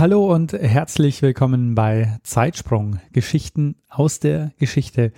[0.00, 5.12] Hallo und herzlich willkommen bei Zeitsprung, Geschichten aus der Geschichte.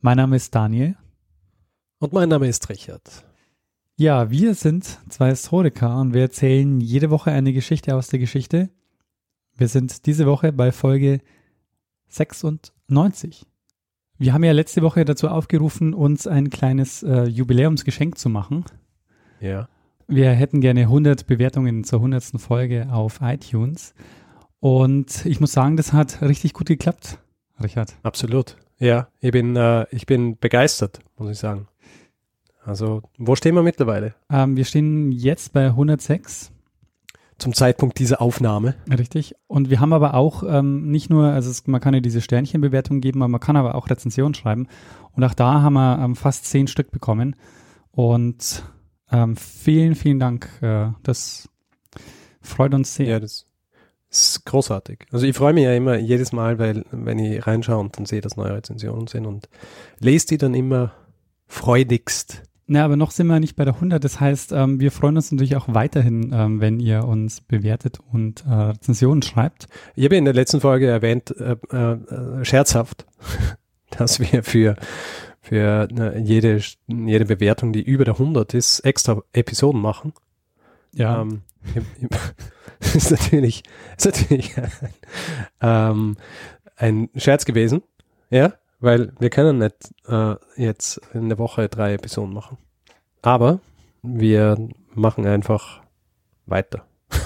[0.00, 0.96] Mein Name ist Daniel.
[1.98, 3.26] Und mein Name ist Richard.
[3.98, 8.70] Ja, wir sind zwei Historiker und wir erzählen jede Woche eine Geschichte aus der Geschichte.
[9.54, 11.20] Wir sind diese Woche bei Folge
[12.08, 13.44] 96.
[14.16, 18.64] Wir haben ja letzte Woche dazu aufgerufen, uns ein kleines äh, Jubiläumsgeschenk zu machen.
[19.40, 19.68] Ja.
[20.08, 22.40] Wir hätten gerne 100 Bewertungen zur 100.
[22.40, 23.92] Folge auf iTunes.
[24.62, 27.18] Und ich muss sagen, das hat richtig gut geklappt,
[27.60, 27.96] Richard.
[28.04, 28.56] Absolut.
[28.78, 31.66] Ja, ich bin, äh, ich bin begeistert, muss ich sagen.
[32.64, 34.14] Also, wo stehen wir mittlerweile?
[34.30, 36.52] Ähm, wir stehen jetzt bei 106.
[37.38, 38.76] Zum Zeitpunkt dieser Aufnahme.
[38.88, 39.34] Richtig.
[39.48, 43.00] Und wir haben aber auch ähm, nicht nur, also es, man kann ja diese Sternchenbewertung
[43.00, 44.68] geben, aber man kann aber auch Rezensionen schreiben.
[45.16, 47.34] Und auch da haben wir ähm, fast zehn Stück bekommen.
[47.90, 48.62] Und
[49.10, 50.48] ähm, vielen, vielen Dank.
[50.62, 51.48] Äh, das
[52.40, 53.06] freut uns sehr.
[53.08, 53.48] Ja, das
[54.12, 55.06] ist großartig.
[55.10, 58.20] Also ich freue mich ja immer jedes Mal, weil wenn ich reinschaue und dann sehe,
[58.20, 59.48] dass neue Rezensionen sind und
[59.98, 60.92] lese die dann immer
[61.46, 62.42] freudigst.
[62.68, 64.02] Ja, aber noch sind wir nicht bei der 100.
[64.02, 68.44] Das heißt, ähm, wir freuen uns natürlich auch weiterhin, ähm, wenn ihr uns bewertet und
[68.46, 69.66] äh, Rezensionen schreibt.
[69.94, 73.06] Ich habe in der letzten Folge erwähnt, äh, äh, scherzhaft,
[73.90, 74.76] dass wir für,
[75.40, 80.12] für jede, jede Bewertung, die über der 100 ist, extra Episoden machen.
[80.94, 81.22] Ja.
[81.22, 81.42] Ähm,
[82.94, 83.62] ist natürlich,
[83.96, 84.54] ist natürlich
[85.60, 86.16] ähm,
[86.76, 87.82] ein Scherz gewesen,
[88.30, 92.58] ja, weil wir können nicht äh, jetzt in der Woche drei Episoden machen.
[93.22, 93.60] Aber
[94.02, 94.56] wir
[94.94, 95.82] machen einfach
[96.46, 96.84] weiter.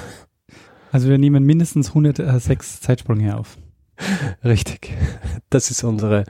[0.92, 3.58] Also wir nehmen mindestens 106 Zeitsprünge auf.
[4.42, 4.96] Richtig.
[5.50, 6.24] Das ist unsere,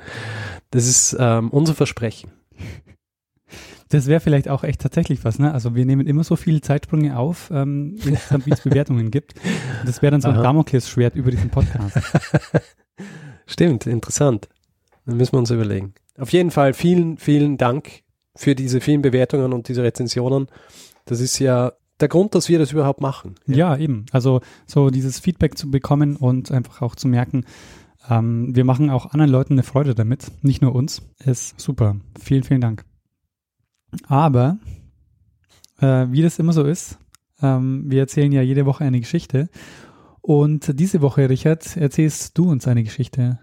[0.71, 2.33] das ist ähm, unser Versprechen.
[3.89, 5.53] Das wäre vielleicht auch echt tatsächlich was, ne?
[5.53, 7.97] Also wir nehmen immer so viele Zeitsprünge auf, ähm,
[8.45, 9.35] wie es Bewertungen gibt.
[9.35, 11.99] Und das wäre dann so ein Damoklesschwert über diesen Podcast.
[13.47, 14.49] Stimmt, interessant.
[15.05, 15.95] Dann müssen wir uns überlegen.
[16.19, 18.03] Auf jeden Fall vielen, vielen Dank
[18.35, 20.49] für diese vielen Bewertungen und diese Rezensionen.
[21.05, 23.37] Das ist ja der Grund, dass wir das überhaupt machen.
[23.47, 24.07] Ja, ja eben.
[24.11, 27.45] Also so dieses Feedback zu bekommen und einfach auch zu merken,
[28.09, 31.97] ähm, wir machen auch anderen Leuten eine Freude damit, nicht nur uns, ist super.
[32.19, 32.85] Vielen, vielen Dank.
[34.09, 34.59] Aber
[35.81, 36.99] äh, wie das immer so ist,
[37.43, 39.49] ähm, wir erzählen ja jede Woche eine Geschichte.
[40.21, 43.39] Und diese Woche, Richard, erzählst du uns eine Geschichte.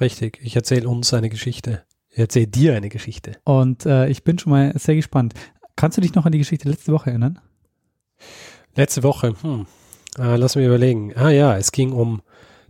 [0.00, 1.84] Richtig, ich erzähle uns eine Geschichte.
[2.10, 3.32] Ich erzähle dir eine Geschichte.
[3.44, 5.34] Und äh, ich bin schon mal sehr gespannt.
[5.76, 7.38] Kannst du dich noch an die Geschichte letzte Woche erinnern?
[8.74, 9.66] Letzte Woche, hm.
[10.18, 11.14] Äh, lass mich überlegen.
[11.14, 12.22] Ah ja, es ging um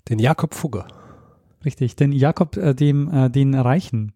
[0.08, 0.88] den Jakob Fugger.
[1.64, 4.12] Richtig, den Jakob, äh, dem, äh, den Reichen.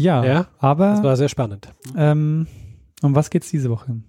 [0.00, 1.68] Ja, Ja, aber Das war sehr spannend.
[1.96, 2.46] ähm,
[3.02, 4.00] um was geht's diese Woche?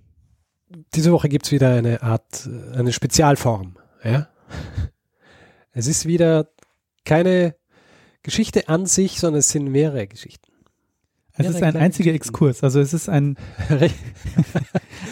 [0.96, 3.78] Diese Woche gibt's wieder eine Art, äh, eine Spezialform.
[4.04, 4.28] Ja?
[5.74, 6.50] Es ist wieder
[7.06, 7.56] keine
[8.24, 10.52] Geschichte an sich, sondern es sind mehrere Geschichten.
[11.34, 12.14] Es Ja, ist ein einziger.
[12.14, 12.62] Exkurs.
[12.62, 13.38] Also es ist ein,
[13.70, 13.90] eine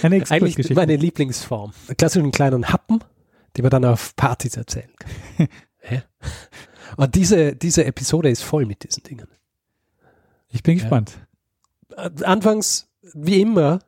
[0.03, 0.73] Eigentlich Exkursgeschichte.
[0.75, 1.71] meine Lieblingsform.
[1.97, 2.99] Klassischen kleinen Happen,
[3.55, 5.47] die man dann auf Partys erzählen kann.
[5.89, 6.03] ja?
[6.97, 9.27] Und diese, diese Episode ist voll mit diesen Dingen.
[10.51, 10.81] Ich bin Ja.
[10.83, 11.19] gespannt.
[11.95, 13.79] Äh, Anfangs, wie immer,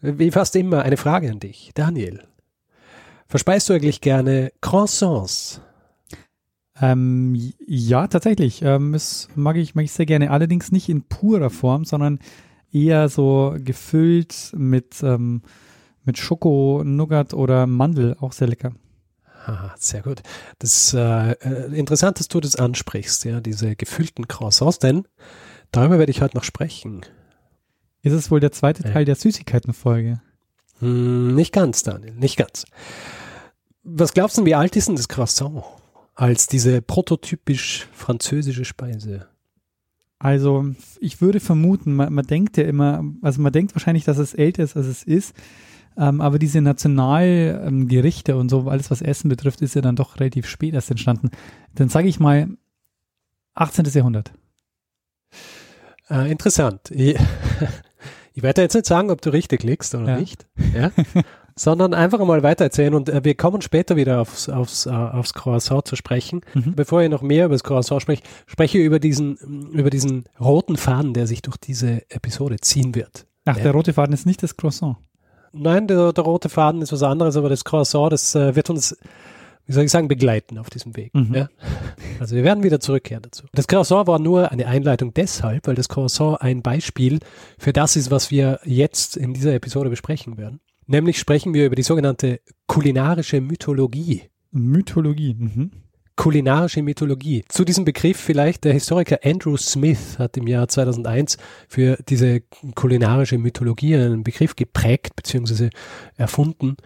[0.00, 1.70] wie fast immer, eine Frage an dich.
[1.74, 2.24] Daniel,
[3.28, 5.60] verspeist du eigentlich gerne Croissants?
[6.80, 8.62] Ähm, ja, tatsächlich.
[8.62, 10.30] Ähm, das mag ich, mag ich sehr gerne.
[10.30, 12.18] Allerdings nicht in purer Form, sondern
[12.72, 15.42] eher so gefüllt mit, ähm,
[16.04, 18.16] mit Schoko, Nougat oder Mandel.
[18.20, 18.72] Auch sehr lecker.
[19.46, 20.22] Haha, sehr gut.
[20.58, 25.06] Das ist äh, äh, interessant, dass du das ansprichst, ja, diese gefüllten Croissants, denn
[25.76, 27.02] darüber werde ich heute noch sprechen.
[28.02, 28.92] Ist es wohl der zweite Ja.
[28.92, 30.20] Teil der Süßigkeitenfolge?
[30.80, 32.66] Hm, nicht ganz, Daniel, nicht ganz.
[33.82, 35.62] Was glaubst du, wie alt ist denn das Croissant
[36.14, 39.26] als diese prototypisch französische Speise?
[40.18, 44.32] Also, ich würde vermuten, man, man denkt ja immer, also man denkt wahrscheinlich, dass es
[44.32, 45.34] älter ist, als es ist.
[45.96, 50.46] Ähm, aber diese Nationalgerichte und so, alles was Essen betrifft, ist ja dann doch relativ
[50.46, 51.30] spät erst entstanden.
[51.74, 52.48] Dann sage ich mal
[53.54, 53.84] 18.
[53.86, 54.32] Jahrhundert.
[56.10, 56.90] Äh, interessant.
[56.90, 57.16] Ich,
[58.34, 60.16] ich werde jetzt nicht sagen, ob du richtig liegst oder Ja.
[60.18, 60.46] nicht.
[60.74, 60.90] Ja?
[61.56, 65.86] sondern einfach mal weitererzählen und äh, wir kommen später wieder aufs, aufs, äh, aufs Croissant
[65.86, 66.40] zu sprechen.
[66.52, 66.74] Mhm.
[66.74, 69.36] Bevor ich noch mehr über das Croissant spreche, spreche ich über diesen,
[69.72, 73.26] über diesen roten Faden, der sich durch diese Episode ziehen wird.
[73.44, 73.62] Ach, Ja.
[73.62, 74.96] der rote Faden ist nicht das Croissant.
[75.52, 78.96] Nein, der, der rote Faden ist was anderes, aber das Croissant, das äh, wird uns,
[79.66, 81.14] wie soll ich sagen, begleiten auf diesem Weg.
[81.14, 81.34] Mhm.
[81.34, 81.48] Ja?
[82.20, 83.46] Also wir werden wieder zurückkehren dazu.
[83.52, 87.18] Das Croissant war nur eine Einleitung deshalb, weil das Croissant ein Beispiel
[87.58, 90.60] für das ist, was wir jetzt in dieser Episode besprechen werden.
[90.86, 94.24] Nämlich sprechen wir über die sogenannte kulinarische Mythologie.
[94.50, 95.34] Mythologie.
[95.34, 95.70] Mhm.
[96.16, 97.44] Kulinarische Mythologie.
[97.48, 101.38] Zu diesem Begriff vielleicht der Historiker Andrew Smith hat im Jahr 2001
[101.68, 102.42] für diese
[102.76, 105.70] kulinarische Mythologie einen Begriff geprägt bzw.
[106.16, 106.76] erfunden,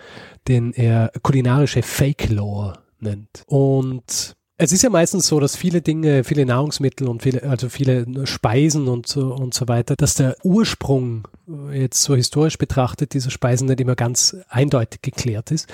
[0.46, 3.42] den er kulinarische Fake Lore nennt.
[3.46, 8.26] Und es ist ja meistens so, dass viele Dinge, viele Nahrungsmittel und viele, also viele
[8.26, 13.31] Speisen und so, und so weiter, dass der Ursprung äh, jetzt so historisch betrachtet dieser
[13.31, 15.69] Speisen nicht immer ganz eindeutig geklärt ist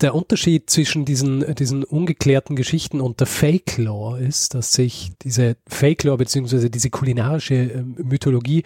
[0.00, 5.56] der Unterschied zwischen diesen, diesen ungeklärten Geschichten und der Fake Lore ist, dass sich diese
[5.66, 8.64] Fake Lore beziehungsweise diese kulinarische ähm, Mythologie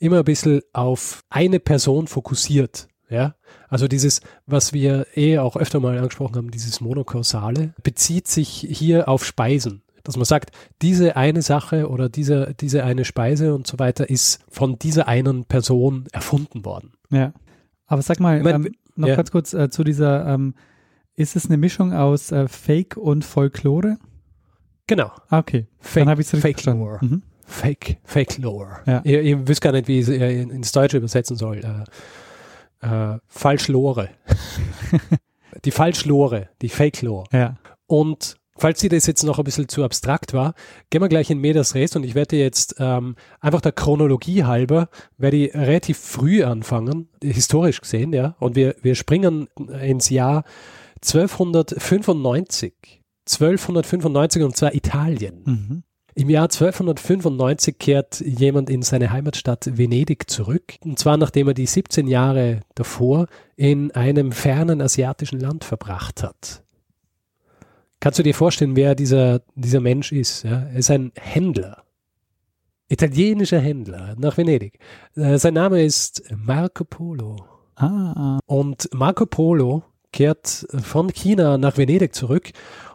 [0.00, 2.88] immer ein bisschen auf eine Person fokussiert.
[3.12, 3.34] Ja,
[3.68, 9.08] also dieses, was wir eh auch öfter mal angesprochen haben, dieses Monokausale, bezieht sich hier
[9.08, 9.82] auf Speisen.
[10.04, 10.50] Dass man sagt,
[10.80, 15.44] diese eine Sache oder diese, diese eine Speise und so weiter ist von dieser einen
[15.44, 16.94] Person erfunden worden.
[17.10, 17.32] Ja.
[17.86, 19.14] Aber sag mal, Ich mein, ähm, noch ja.
[19.16, 20.54] ganz kurz äh, zu dieser, ähm,
[21.14, 23.98] ist es eine Mischung aus äh, Fake und Folklore?
[24.88, 25.12] Genau.
[25.28, 25.66] Ah, okay.
[25.78, 26.80] Fake, Dann habe ich es richtig Fake verstanden.
[26.84, 26.98] Lore.
[27.02, 27.22] Mhm.
[27.46, 28.78] Fake, Fake Lore.
[28.86, 29.02] Ja.
[29.04, 31.58] Ihr, ihr wisst gar nicht, wie ich es äh, in- ins Deutsche übersetzen soll.
[31.58, 31.84] Äh,
[32.82, 34.10] äh, Falschlore.
[35.64, 37.24] die Falschlore, die Fake Lore.
[37.32, 37.56] Ja.
[37.86, 40.54] Und falls dir das jetzt noch ein bisschen zu abstrakt war,
[40.90, 44.88] gehen wir gleich in Medias Res und ich werde jetzt ähm, einfach der Chronologie halber,
[45.16, 48.36] werde ich relativ früh anfangen, historisch gesehen, ja.
[48.38, 49.48] Und wir, wir springen
[49.80, 50.44] ins Jahr
[51.02, 53.00] 1295.
[53.28, 55.42] 1295 und zwar Italien.
[55.44, 55.84] Mhm.
[56.14, 60.74] Im Jahr 1295 kehrt jemand in seine Heimatstadt Venedig zurück.
[60.84, 63.26] Und zwar nachdem er die 17 Jahre davor
[63.56, 66.62] in einem fernen asiatischen Land verbracht hat.
[68.00, 70.42] Kannst du dir vorstellen, wer dieser, dieser Mensch ist?
[70.42, 70.62] Ja?
[70.72, 71.84] Er ist ein Händler.
[72.88, 74.78] Italienischer Händler nach Venedig.
[75.14, 77.36] Äh, sein Name ist Marco Polo.
[77.76, 79.82] Ah, Und Marco Polo
[80.12, 82.50] kehrt von China nach Venedig zurück.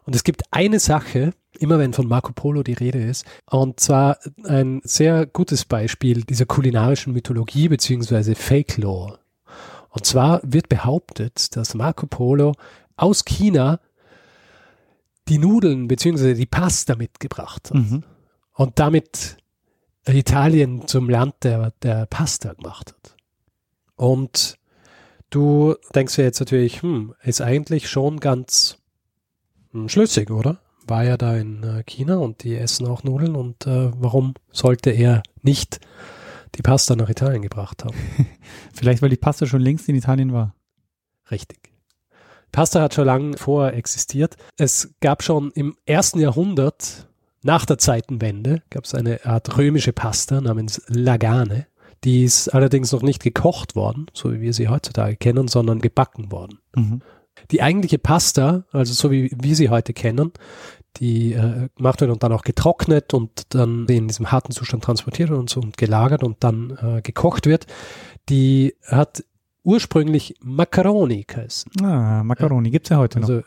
[0.08, 4.18] Und es gibt eine Sache, immer wenn von Marco Polo die Rede ist, und zwar
[4.46, 9.20] ein sehr gutes Beispiel dieser kulinarischen Mythologie beziehungsweise Fake Lore.
[9.90, 12.54] Und zwar wird behauptet, dass Marco Polo
[12.96, 13.82] aus China
[15.28, 18.04] die Nudeln beziehungsweise die Pasta mitgebracht hat mhm.
[18.54, 19.36] und damit
[20.08, 23.18] Italien zum Land der, der Pasta gemacht hat.
[23.98, 24.58] Und
[25.32, 28.77] du denkst dir jetzt natürlich, hm, ist eigentlich schon ganz
[29.88, 30.60] schlüssig, oder?
[30.88, 34.90] War ja da in äh, China und die essen auch Nudeln und äh, warum sollte
[34.90, 35.80] er nicht
[36.56, 37.98] die Pasta nach Italien gebracht haben?
[38.74, 40.56] Vielleicht, weil die Pasta schon längst in Italien war.
[41.30, 41.74] Richtig.
[42.52, 44.38] Pasta hat schon lange vorher existiert.
[44.58, 47.08] Es gab schon im ersten Jahrhundert,
[47.44, 51.68] nach der Zeitenwende, gab es eine Art römische Pasta namens Lagane.
[52.04, 56.32] Die ist allerdings noch nicht gekocht worden, so wie wir sie heutzutage kennen, sondern gebacken
[56.32, 56.60] worden.
[56.76, 57.02] Mhm.
[57.52, 60.32] Die eigentliche Pasta, also so wie wir sie heute kennen,
[60.98, 65.30] die äh, gemacht wird und dann auch getrocknet und dann in diesem harten Zustand transportiert
[65.30, 67.68] und so und gelagert und dann äh, gekocht wird,
[68.30, 69.24] die hat
[69.64, 71.72] ursprünglich Macaroni geheißen.
[71.84, 73.30] Ah, Macaroni gibt's ja heute noch.
[73.30, 73.44] Also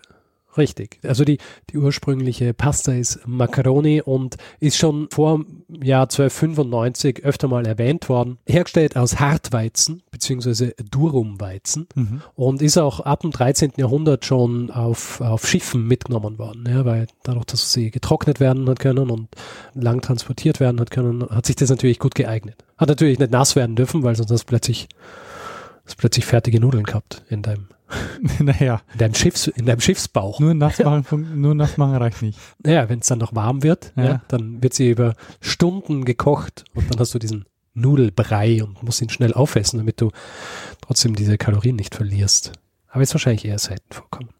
[0.56, 0.98] richtig.
[1.04, 1.38] Also die,
[1.70, 8.38] die ursprüngliche Pasta ist Macaroni und ist schon vor Jahr 1295 öfter mal erwähnt worden.
[8.46, 10.72] Hergestellt aus Hartweizen bzw.
[10.90, 12.22] Durumweizen Mhm.
[12.34, 13.72] und ist auch ab dem 13.
[13.76, 18.78] Jahrhundert schon auf, auf Schiffen mitgenommen worden, ja, weil dadurch, dass sie getrocknet werden hat
[18.80, 19.28] können und
[19.74, 22.56] lang transportiert werden hat können, hat sich das natürlich gut geeignet.
[22.76, 24.88] Hat natürlich nicht nass werden dürfen, weil sonst hast du plötzlich,
[25.84, 27.68] hast du plötzlich fertige Nudeln gehabt in deinem,
[28.38, 30.40] naja, in deinem, Schiffs, in deinem Schiffsbauch.
[30.40, 32.38] nur nass machen, nur nass machen reicht nicht.
[32.62, 34.04] Naja, wenn es dann noch warm wird, ja.
[34.04, 34.22] Ja.
[34.28, 39.10] dann wird sie über Stunden gekocht und dann hast du diesen Nudelbrei und musst ihn
[39.10, 40.10] schnell aufessen, damit du
[40.80, 42.52] trotzdem diese Kalorien nicht verlierst.
[42.88, 44.30] Aber ist wahrscheinlich eher selten vorkommen.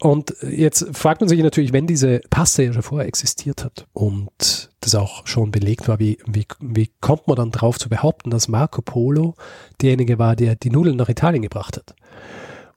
[0.00, 4.70] Und jetzt fragt man sich natürlich, wenn diese Paste ja schon vorher existiert hat und
[4.80, 8.48] das auch schon belegt war, wie, wie, wie kommt man dann drauf zu behaupten, dass
[8.48, 9.34] Marco Polo
[9.82, 11.94] derjenige war, der die Nudeln nach Italien gebracht hat?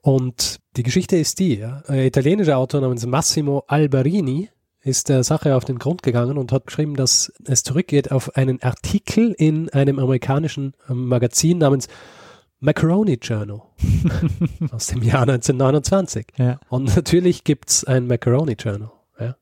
[0.04, 4.50] Und die Geschichte ist die, ja, ein italienischer Autor namens Massimo Alberini
[4.82, 8.62] ist der Sache auf den Grund gegangen und hat geschrieben, dass es zurückgeht auf einen
[8.62, 11.88] Artikel in einem amerikanischen ähm, Magazin namens
[12.60, 13.62] Macaroni Journal
[14.72, 16.26] aus dem Jahr 1929.
[16.36, 16.60] Ja.
[16.68, 18.92] Und natürlich gibt's ein Macaroni Journal.
[19.18, 19.36] Ja?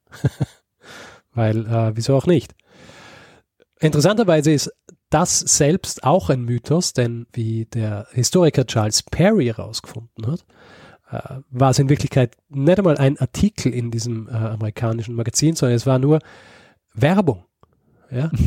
[1.34, 2.54] Weil, äh, wieso auch nicht?
[3.80, 4.72] Interessanterweise ist
[5.12, 10.44] das selbst auch ein Mythos, denn wie der Historiker Charles Perry herausgefunden hat,
[11.10, 15.76] äh, war es in Wirklichkeit nicht einmal ein Artikel in diesem äh, amerikanischen Magazin, sondern
[15.76, 16.20] es war nur
[16.94, 17.44] Werbung.
[18.10, 18.30] Ja?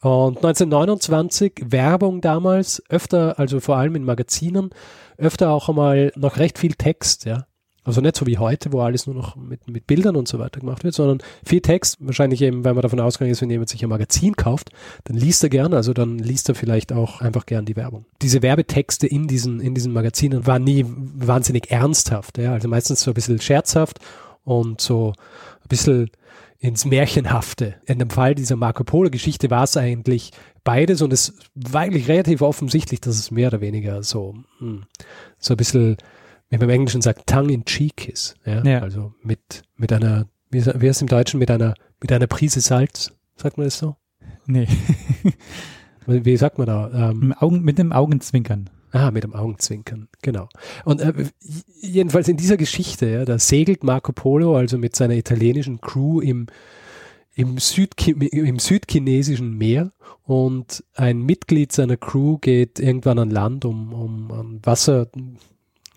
[0.00, 4.70] Und 1929 Werbung damals, öfter, also vor allem in Magazinen,
[5.16, 7.46] öfter auch einmal noch recht viel Text, ja.
[7.88, 10.60] Also nicht so wie heute, wo alles nur noch mit, mit Bildern und so weiter
[10.60, 11.96] gemacht wird, sondern viel Text.
[12.00, 14.72] Wahrscheinlich eben, weil man davon ausgegangen ist, wenn jemand sich ein Magazin kauft,
[15.04, 18.04] dann liest er gern, also dann liest er vielleicht auch einfach gern die Werbung.
[18.20, 22.52] Diese Werbetexte in diesen, in diesen Magazinen waren nie wahnsinnig ernsthaft, ja.
[22.52, 24.00] Also meistens so ein bisschen scherzhaft
[24.44, 25.14] und so
[25.62, 26.10] ein bisschen
[26.58, 27.76] ins Märchenhafte.
[27.86, 32.42] In dem Fall dieser Marco Polo-Geschichte war es eigentlich beides und es war eigentlich relativ
[32.42, 34.84] offensichtlich, dass es mehr oder weniger so, hm,
[35.38, 35.96] so ein bisschen,
[36.50, 38.36] wie man im Englischen sagt, tongue in cheek ist.
[38.44, 38.62] Ja?
[38.64, 38.80] Ja.
[38.80, 42.60] Also mit, mit einer, wie, wie heißt es im Deutschen, mit einer, mit einer Prise
[42.60, 43.96] Salz, sagt man das so?
[44.46, 44.66] Nee,
[46.08, 47.10] Wie sagt man da?
[47.10, 48.70] Ähm, Im Augen, mit dem Augenzwinkern.
[48.92, 50.48] Ah, mit dem Augenzwinkern, genau.
[50.86, 51.12] Und äh,
[51.82, 56.46] jedenfalls in dieser Geschichte, ja, da segelt Marco Polo also mit seiner italienischen Crew im,
[57.34, 63.92] im, Südchi im südchinesischen Meer und ein Mitglied seiner Crew geht irgendwann an Land, um,
[63.92, 65.08] um an Wasser,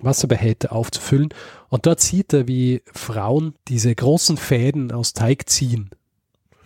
[0.01, 1.29] Wasserbehälter aufzufüllen.
[1.70, 5.89] Und dort sieht er, wie Frauen diese großen Fäden aus Teig ziehen.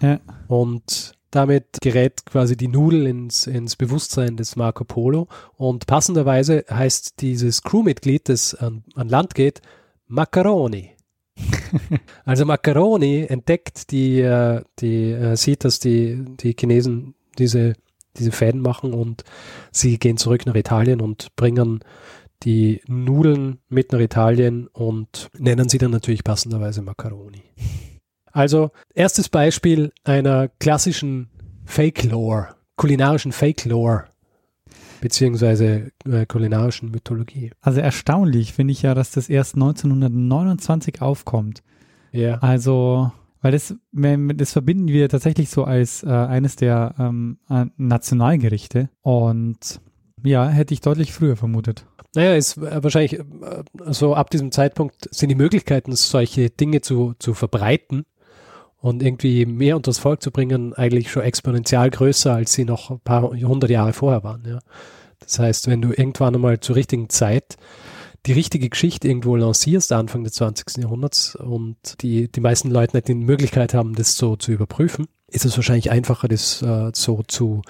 [0.02, 0.20] Ja.
[0.48, 5.28] Und damit gerät quasi die Nudel ins, ins Bewusstsein des Marco Polo.
[5.58, 9.62] Und passenderweise heißt dieses Crewmitglied, das an, an Land geht,
[10.08, 10.92] Macaroni.
[12.26, 17.74] also Macaroni entdeckt die, äh, die äh, sieht, dass die, die Chinesen diese,
[18.18, 19.24] diese Fäden machen und
[19.72, 21.84] sie gehen zurück nach Italien und bringen
[22.46, 27.44] die Nudeln mit nach Italien und nennen sie dann natürlich passenderweise Macaroni.
[28.32, 31.30] Also, erstes Beispiel einer klassischen
[31.66, 34.06] Fake-Lore, kulinarischen Fake-Lore,
[35.02, 37.52] beziehungsweise äh, kulinarischen Mythologie.
[37.62, 41.64] Also erstaunlich finde ich ja, dass das erst 1929 aufkommt.
[42.12, 42.36] Ja.
[42.40, 43.12] Also,
[43.42, 48.90] weil das, wenn- das verbinden wir tatsächlich so als äh, eines der ähm, äh, Nationalgerichte.
[49.02, 49.80] Und
[50.26, 51.86] ja, hätte ich deutlich früher vermutet.
[52.16, 53.24] Naja, ist äh, wahrscheinlich, äh,
[53.88, 58.06] so ab diesem Zeitpunkt sind die Möglichkeiten, solche Dinge zu, zu verbreiten
[58.78, 62.90] und irgendwie mehr unter das Volk zu bringen, eigentlich schon exponentiell größer, als sie noch
[62.90, 64.44] ein paar hundert Jahre vorher waren.
[64.48, 64.60] Ja.
[65.20, 67.58] Das heißt, wenn du irgendwann einmal zur richtigen Zeit
[68.26, 70.78] die richtige Geschichte irgendwo lancierst, Anfang des 20.
[70.78, 75.46] Jahrhunderts, und die, die meisten Leute nicht die Möglichkeit haben, das so zu überprüfen, ist
[75.46, 77.62] es wahrscheinlich einfacher, das äh, so zu,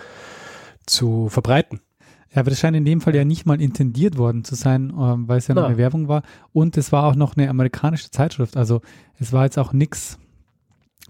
[0.86, 1.82] zu verbreiten.
[2.36, 5.26] Ja, aber das scheint in dem Fall ja nicht mal intendiert worden zu sein, ähm,
[5.30, 6.22] weil es ja noch eine Werbung war.
[6.52, 8.58] Und es war auch noch eine amerikanische Zeitschrift.
[8.58, 8.82] Also
[9.18, 10.20] es war jetzt auch nix,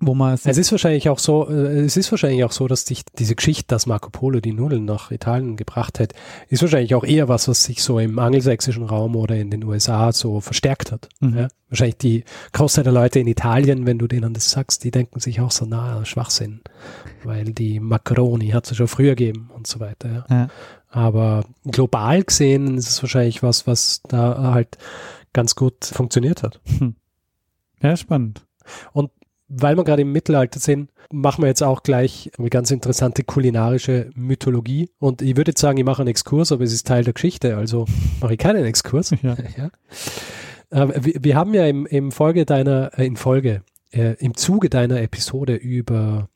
[0.02, 3.04] wo man Es ist wahrscheinlich auch so, äh, es ist wahrscheinlich auch so, dass sich
[3.18, 6.14] diese Geschichte, dass Marco Polo die Nudeln nach Italien gebracht hat,
[6.50, 10.12] ist wahrscheinlich auch eher was, was sich so im angelsächsischen Raum oder in den USA
[10.12, 11.08] so verstärkt hat.
[11.22, 11.38] Mhm.
[11.38, 11.48] Ja?
[11.70, 15.40] Wahrscheinlich die Großteil der Leute in Italien, wenn du denen das sagst, die denken sich
[15.40, 16.62] auch so, na, Schwachsinn,
[17.24, 20.10] weil die Macaroni hat es ja schon früher gegeben und so weiter.
[20.10, 20.25] Ja?
[20.30, 20.48] Ja.
[20.90, 24.78] Aber global gesehen ist es wahrscheinlich was, was da halt
[25.34, 26.62] ganz gut funktioniert hat.
[27.82, 28.46] ja, spannend.
[29.48, 34.10] Weil wir gerade im Mittelalter sind, machen wir jetzt auch gleich eine ganz interessante kulinarische
[34.16, 34.90] Mythologie.
[35.00, 37.56] Und ich würde jetzt sagen, ich mache einen Exkurs, aber es ist Teil der Geschichte,
[37.58, 37.86] also
[38.22, 39.12] mache ich keinen Exkurs.
[39.22, 39.36] Ja.
[40.72, 40.90] Ja.
[41.06, 43.62] Wir, wir haben ja im, im Folge deiner, äh, in Folge,
[43.92, 46.28] äh, im Zuge deiner Episode über,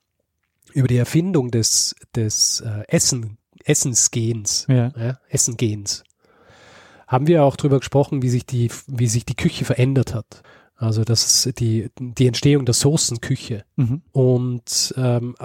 [0.72, 4.94] über die Erfindung des, des äh, Essen, Essensgehens, Ja.
[4.96, 6.04] ja, Essengehens,
[7.08, 10.44] haben wir auch darüber gesprochen, wie sich die, wie sich die Küche verändert hat.
[10.80, 13.66] Also das ist die, die Entstehung der Soßenküche.
[13.76, 14.02] Mhm.
[14.14, 15.36] Und ähm,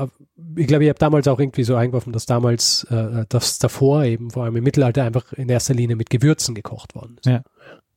[0.56, 4.30] ich glaube, ich habe damals auch irgendwie so eingeworfen, dass damals, äh, dass davor eben,
[4.30, 7.26] vor allem im Mittelalter, einfach in erster Linie mit Gewürzen gekocht worden ist.
[7.26, 7.42] Ja.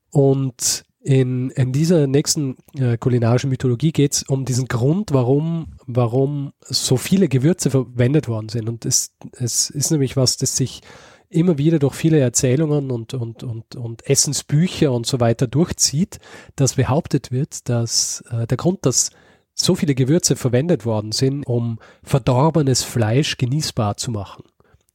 [0.10, 6.54] Und in, in dieser nächsten äh, kulinarischen Mythologie geht es um diesen Grund, warum, warum
[6.62, 8.68] so viele Gewürze verwendet worden sind.
[8.68, 10.82] Und es, es ist nämlich was, das sich
[11.30, 16.20] immer wieder durch viele Erzählungen und, und, und, und Essensbücher und so weiter durchzieht,
[16.56, 19.12] dass behauptet wird, dass äh, der Grund, dass
[19.54, 24.44] so viele Gewürze verwendet worden sind, um verdorbenes Fleisch genießbar zu machen.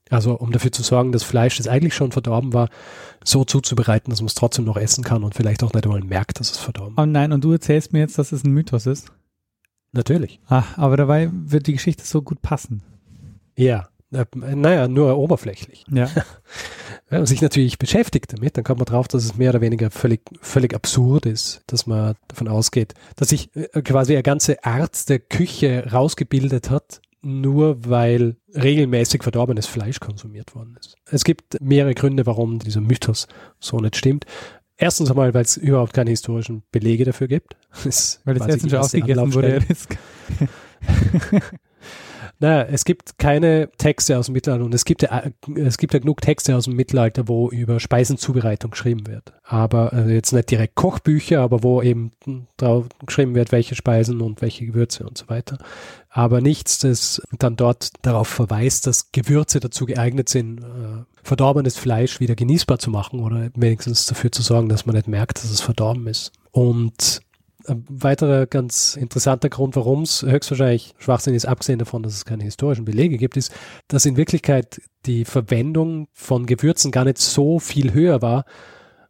[0.09, 2.69] Also um dafür zu sorgen, dass Fleisch, das eigentlich schon verdorben war,
[3.25, 6.39] so zuzubereiten, dass man es trotzdem noch essen kann und vielleicht auch nicht einmal merkt,
[6.39, 9.11] dass es verdorben Oh nein, und du erzählst mir jetzt, dass es ein Mythos ist.
[9.93, 10.41] Natürlich.
[10.49, 12.83] Ah, aber dabei wird die Geschichte so gut passen.
[13.57, 15.85] Ja, Äh, naja, nur oberflächlich.
[15.91, 16.09] Ja.
[17.09, 19.91] Wenn man sich natürlich beschäftigt damit, dann kommt man drauf, dass es mehr oder weniger
[19.91, 25.09] völlig, völlig absurd ist, dass man davon ausgeht, dass sich äh, quasi eine ganze Art
[25.09, 30.97] der Küche rausgebildet hat, nur weil regelmäßig verdorbenes Fleisch konsumiert worden ist.
[31.07, 33.29] Es gibt mehrere Gründe, warum dieser Mythos
[33.61, 34.25] so nicht stimmt.
[34.77, 37.57] Erstens einmal, weil es überhaupt keine historischen Belege dafür gibt.
[37.85, 39.61] Das weil das Essen schon ausgegessen wurde.
[42.43, 45.23] Naja, es gibt keine Texte aus dem Mittelalter und es gibt ja,
[45.55, 49.33] es gibt ja genug Texte aus dem Mittelalter, wo über Speisenzubereitung geschrieben wird.
[49.45, 52.11] Aber also jetzt nicht direkt Kochbücher, aber wo eben
[52.57, 55.57] drauf geschrieben wird, welche Speisen und welche Gewürze und so weiter.
[56.11, 62.19] Aber nichts, das dann dort darauf verweist, dass Gewürze dazu geeignet sind, äh, verdorbenes Fleisch
[62.19, 65.61] wieder genießbar zu machen oder wenigstens dafür zu sorgen, dass man nicht merkt, dass es
[65.61, 66.33] verdorben ist.
[66.51, 67.23] Und
[67.67, 72.45] ein weiterer ganz interessanter Grund, warum es höchstwahrscheinlich Schwachsinn ist, abgesehen davon, dass es keine
[72.45, 73.53] historischen Belege gibt, ist,
[73.89, 78.45] dass in Wirklichkeit die Verwendung von Gewürzen gar nicht so viel höher war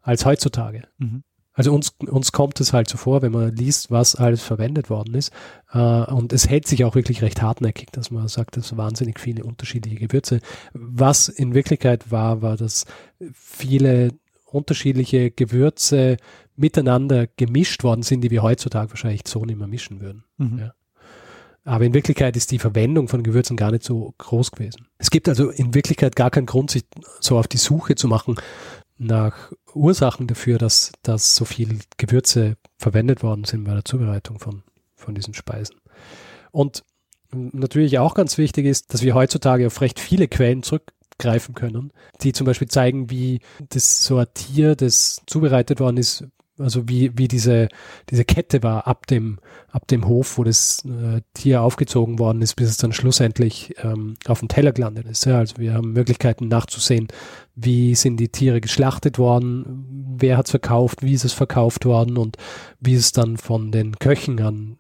[0.01, 0.83] als heutzutage.
[0.99, 1.23] Mhm.
[1.55, 5.15] Also uns, uns kommt es halt so vor, wenn man liest, was alles verwendet worden
[5.15, 5.33] ist.
[5.73, 9.45] Äh, und es hält sich auch wirklich recht hartnäckig, dass man sagt, es wahnsinnig viele
[9.45, 10.41] unterschiedliche Gewürze.
[10.73, 12.87] Was in Wirklichkeit war, war, dass
[13.35, 14.13] viele
[14.47, 16.17] unterschiedliche Gewürze
[16.63, 20.25] miteinander gemischt worden sind, die wir heutzutage wahrscheinlich so nicht mehr mischen würden.
[20.39, 20.59] Mhm.
[20.59, 20.75] Ja.
[21.65, 24.89] Aber in Wirklichkeit ist die Verwendung von Gewürzen gar nicht so groß gewesen.
[24.99, 26.85] Es gibt also in Wirklichkeit gar keinen Grund, sich
[27.21, 28.37] so auf die Suche zu machen
[28.99, 34.63] nach Ursachen dafür, dass, dass so viel Gewürze verwendet worden sind bei der Zubereitung von,
[34.95, 35.77] von diesen Speisen.
[36.53, 36.85] Und
[37.33, 41.93] natürlich auch ganz wichtig ist, dass wir heutzutage auf recht viele Quellen zurück greifen können,
[42.23, 43.41] die zum Beispiel zeigen, wie
[43.71, 46.25] das so ein Tier, das zubereitet worden ist,
[46.59, 47.69] also wie, wie diese,
[48.11, 49.39] diese Kette war ab dem,
[49.71, 54.15] ab dem Hof, wo das äh, Tier aufgezogen worden ist, bis es dann schlussendlich ähm,
[54.27, 55.25] auf dem Teller gelandet ist.
[55.25, 57.09] Ja, also wir haben Möglichkeiten nachzusehen,
[57.55, 62.17] wie sind die Tiere geschlachtet worden, wer hat es verkauft, wie ist es verkauft worden
[62.17, 62.37] und
[62.81, 64.79] wie ist es dann von den Köchen an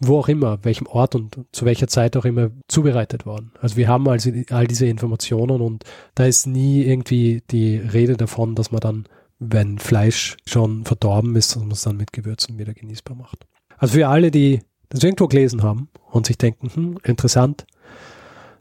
[0.00, 3.52] wo auch immer, welchem Ort und zu welcher Zeit auch immer zubereitet worden.
[3.60, 8.54] Also wir haben also all diese Informationen und da ist nie irgendwie die Rede davon,
[8.54, 9.04] dass man dann,
[9.52, 13.46] wenn Fleisch schon verdorben ist, dass man es dann mit Gewürzen wieder genießbar macht.
[13.78, 17.66] Also für alle, die das irgendwo gelesen haben und sich denken, hm, interessant,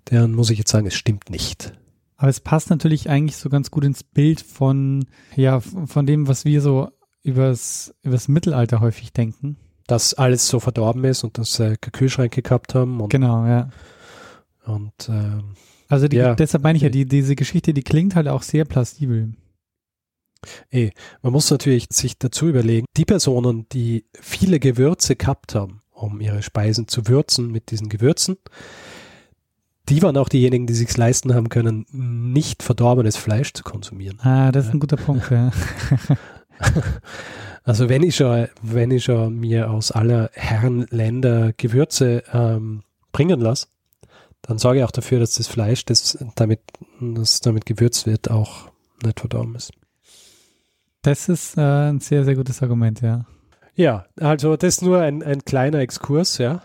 [0.06, 1.74] dann muss ich jetzt sagen, es stimmt nicht.
[2.18, 6.46] Aber es passt natürlich eigentlich so ganz gut ins Bild von, ja, von dem, was
[6.46, 6.90] wir so
[7.22, 12.76] übers, übers Mittelalter häufig denken dass alles so verdorben ist und dass keine Kühlschränke gehabt
[12.76, 13.02] haben.
[13.02, 13.70] Und, genau, ja.
[14.66, 15.56] Und ähm,
[15.90, 18.66] also die, ja, deshalb meine ich ja, die, diese Geschichte, die klingt halt auch sehr
[18.66, 19.34] plausibel.
[20.72, 26.22] Eh, man muss natürlich sich dazu überlegen, die Personen, die viele Gewürze gehabt haben, um
[26.22, 28.38] ihre Speisen zu würzen mit diesen Gewürzen,
[29.90, 34.20] die waren auch diejenigen, die sich leisten haben können, nicht verdorbenes Fleisch zu konsumieren.
[34.22, 35.52] Ah, das ist ein guter Punkt, ja.
[37.66, 43.40] Also wenn ich schon, wenn ich schon mir aus aller Herren Länder Gewürze ähm, bringen
[43.40, 43.68] lasse,
[44.42, 46.60] dann sorge ich auch dafür, dass das Fleisch, das damit,
[47.00, 48.70] das damit gewürzt wird, auch
[49.02, 49.72] nicht verdorben ist.
[51.04, 53.26] Das ist äh, ein sehr, sehr gutes Argument, ja.
[53.76, 56.64] Ja, also das ist nur ein, ein kleiner Exkurs, ja.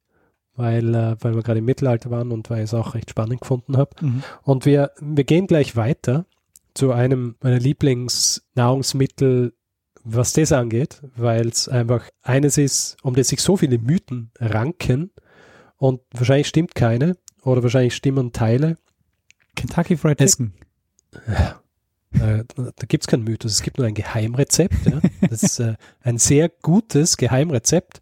[0.56, 3.40] weil, äh, weil wir gerade im Mittelalter waren und weil ich es auch recht spannend
[3.40, 3.90] gefunden habe.
[4.00, 4.22] Mhm.
[4.42, 6.26] Und wir, wir gehen gleich weiter
[6.74, 9.52] zu einem meiner Lieblingsnahrungsmittel
[10.04, 15.10] was das angeht, weil es einfach eines ist, um das sich so viele Mythen ranken
[15.76, 18.76] und wahrscheinlich stimmt keine oder wahrscheinlich stimmen Teile.
[19.56, 20.52] Kentucky Fried Chicken.
[21.26, 21.60] Ja,
[22.20, 24.86] äh, da gibt es keinen Mythos, es gibt nur ein Geheimrezept.
[24.86, 25.00] Ja.
[25.28, 28.00] Das ist äh, ein sehr gutes Geheimrezept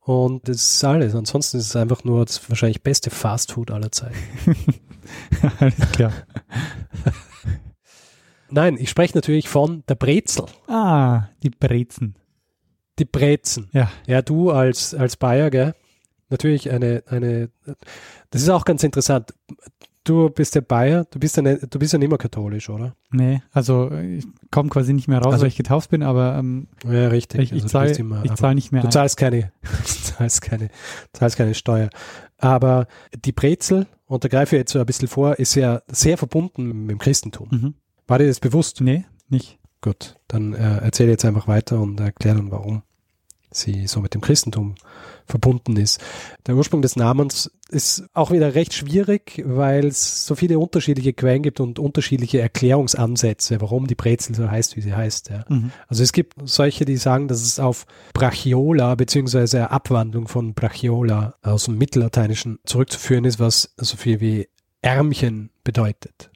[0.00, 1.14] und das ist alles.
[1.14, 4.16] Ansonsten ist es einfach nur das wahrscheinlich beste Fastfood aller Zeiten.
[5.58, 6.12] alles klar.
[8.50, 10.44] Nein, ich spreche natürlich von der Brezel.
[10.66, 12.16] Ah, die Brezen.
[12.98, 13.70] Die Brezen.
[13.72, 13.90] Ja.
[14.06, 15.74] Ja, du als, als Bayer, gell?
[16.28, 17.50] Natürlich eine, eine,
[18.30, 19.32] das ist auch ganz interessant.
[20.04, 22.96] Du bist der Bayer, du bist ja, nicht, du bist ja nicht mehr katholisch, oder?
[23.12, 26.66] Nee, also ich komme quasi nicht mehr raus, also, weil ich getauft bin, aber ähm,
[26.84, 27.40] ja, richtig.
[27.40, 28.82] Ich, ich also zahle zahl nicht mehr.
[28.82, 29.52] Du zahlst keine,
[29.84, 30.70] zahlst keine,
[31.12, 31.88] zahlst keine Steuer.
[32.38, 32.88] Aber
[33.24, 36.82] die Brezel, und da greife ich jetzt so ein bisschen vor, ist ja sehr verbunden
[36.82, 37.48] mit dem Christentum.
[37.50, 37.74] Mhm.
[38.08, 38.80] War dir das bewusst?
[38.80, 39.60] Nee, nicht.
[39.80, 42.82] Gut, dann äh, erzähle jetzt einfach weiter und erkläre dann, warum
[43.52, 44.74] sie so mit dem Christentum
[45.26, 46.00] verbunden ist.
[46.46, 51.42] Der Ursprung des Namens ist auch wieder recht schwierig, weil es so viele unterschiedliche Quellen
[51.42, 55.30] gibt und unterschiedliche Erklärungsansätze, warum die Brezel so heißt, wie sie heißt.
[55.30, 55.44] Ja.
[55.48, 55.72] Mhm.
[55.88, 61.64] Also es gibt solche, die sagen, dass es auf Brachiola beziehungsweise Abwandlung von Brachiola aus
[61.64, 64.48] dem Mittellateinischen zurückzuführen ist, was so viel wie
[64.82, 66.30] Ärmchen bedeutet.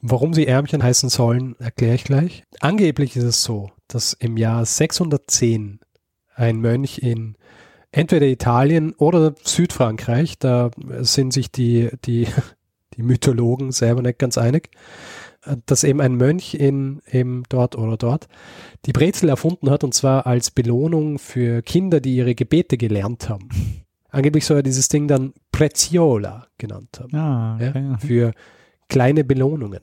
[0.00, 2.42] Warum sie Ärmchen heißen sollen, erkläre ich gleich.
[2.58, 5.78] Angeblich ist es so, dass im Jahr 610
[6.34, 7.36] ein Mönch in
[7.90, 12.26] entweder Italien oder Südfrankreich, da sind sich die, die,
[12.96, 14.70] die Mythologen selber nicht ganz einig,
[15.66, 18.28] dass eben ein Mönch in eben dort oder dort
[18.86, 23.48] die Brezel erfunden hat und zwar als Belohnung für Kinder, die ihre Gebete gelernt haben.
[24.10, 27.16] Angeblich soll er dieses Ding dann Preziola genannt haben.
[27.16, 27.72] Ah, okay.
[27.74, 28.32] ja, für
[28.88, 29.80] kleine Belohnungen.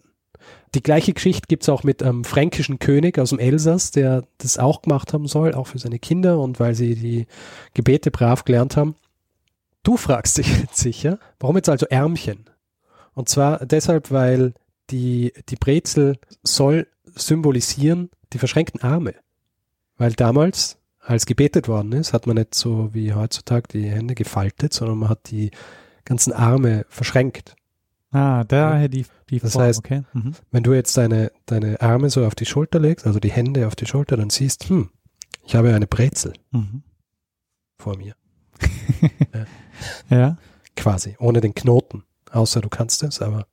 [0.75, 4.83] Die gleiche Geschichte gibt's auch mit einem fränkischen König aus dem Elsass, der das auch
[4.83, 7.25] gemacht haben soll, auch für seine Kinder und weil sie die
[7.73, 8.95] Gebete brav gelernt haben.
[9.83, 12.45] Du fragst dich jetzt sicher, warum jetzt also Ärmchen?
[13.13, 14.53] Und zwar deshalb, weil
[14.91, 19.15] die, die Brezel soll symbolisieren die verschränkten Arme.
[19.97, 24.73] Weil damals, als gebetet worden ist, hat man nicht so wie heutzutage die Hände gefaltet,
[24.73, 25.51] sondern man hat die
[26.05, 27.55] ganzen Arme verschränkt.
[28.11, 30.03] Ah, daher die, die Das Form, heißt, okay.
[30.13, 30.33] Mhm.
[30.51, 33.75] Wenn du jetzt deine, deine Arme so auf die Schulter legst, also die Hände auf
[33.75, 34.89] die Schulter, dann siehst, hm,
[35.45, 36.83] ich habe eine Brezel Mhm.
[37.77, 38.15] vor mir.
[40.09, 40.37] Ja.
[40.75, 42.03] Quasi, ohne den Knoten.
[42.31, 43.47] Außer du kannst es, aber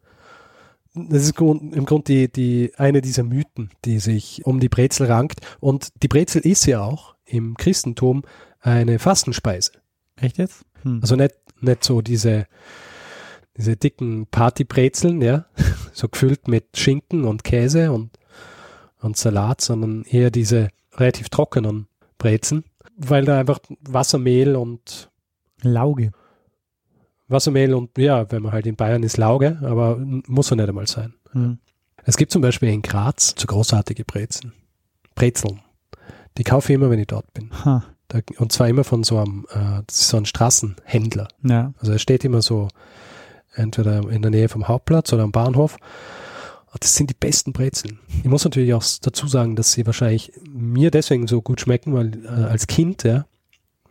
[0.94, 5.40] das ist im Grunde die, die, eine dieser Mythen, die sich um die Brezel rankt.
[5.60, 8.22] Und die Brezel ist ja auch im Christentum
[8.60, 9.72] eine Fastenspeise.
[10.16, 10.64] Echt jetzt?
[10.82, 11.00] Hm.
[11.02, 12.46] Also nicht, nicht so diese,
[13.56, 15.46] diese dicken Partybrezeln, ja,
[15.92, 18.18] so gefüllt mit Schinken und Käse und,
[19.00, 21.88] und Salat, sondern eher diese relativ trockenen
[22.18, 22.64] Brezeln,
[22.96, 25.10] weil da einfach Wassermehl und
[25.62, 26.12] Lauge.
[27.28, 30.86] Wassermehl und ja, wenn man halt in Bayern ist Lauge, aber muss er nicht einmal
[30.86, 31.14] sein.
[31.32, 31.58] Hm.
[32.04, 34.52] Es gibt zum Beispiel in Graz so großartige Brezeln.
[35.16, 35.60] Brezeln.
[36.38, 37.50] Die kaufe ich immer, wenn ich dort bin.
[37.64, 37.84] Ha.
[38.08, 41.26] Da, und zwar immer von so einem, äh, so ein Straßenhändler.
[41.42, 41.74] Ja.
[41.78, 42.68] Also er steht immer so
[43.56, 45.76] entweder in der Nähe vom Hauptplatz oder am Bahnhof.
[46.78, 48.00] Das sind die besten Brezeln.
[48.18, 52.24] Ich muss natürlich auch dazu sagen, dass sie wahrscheinlich mir deswegen so gut schmecken, weil
[52.24, 53.24] äh, als Kind, ja,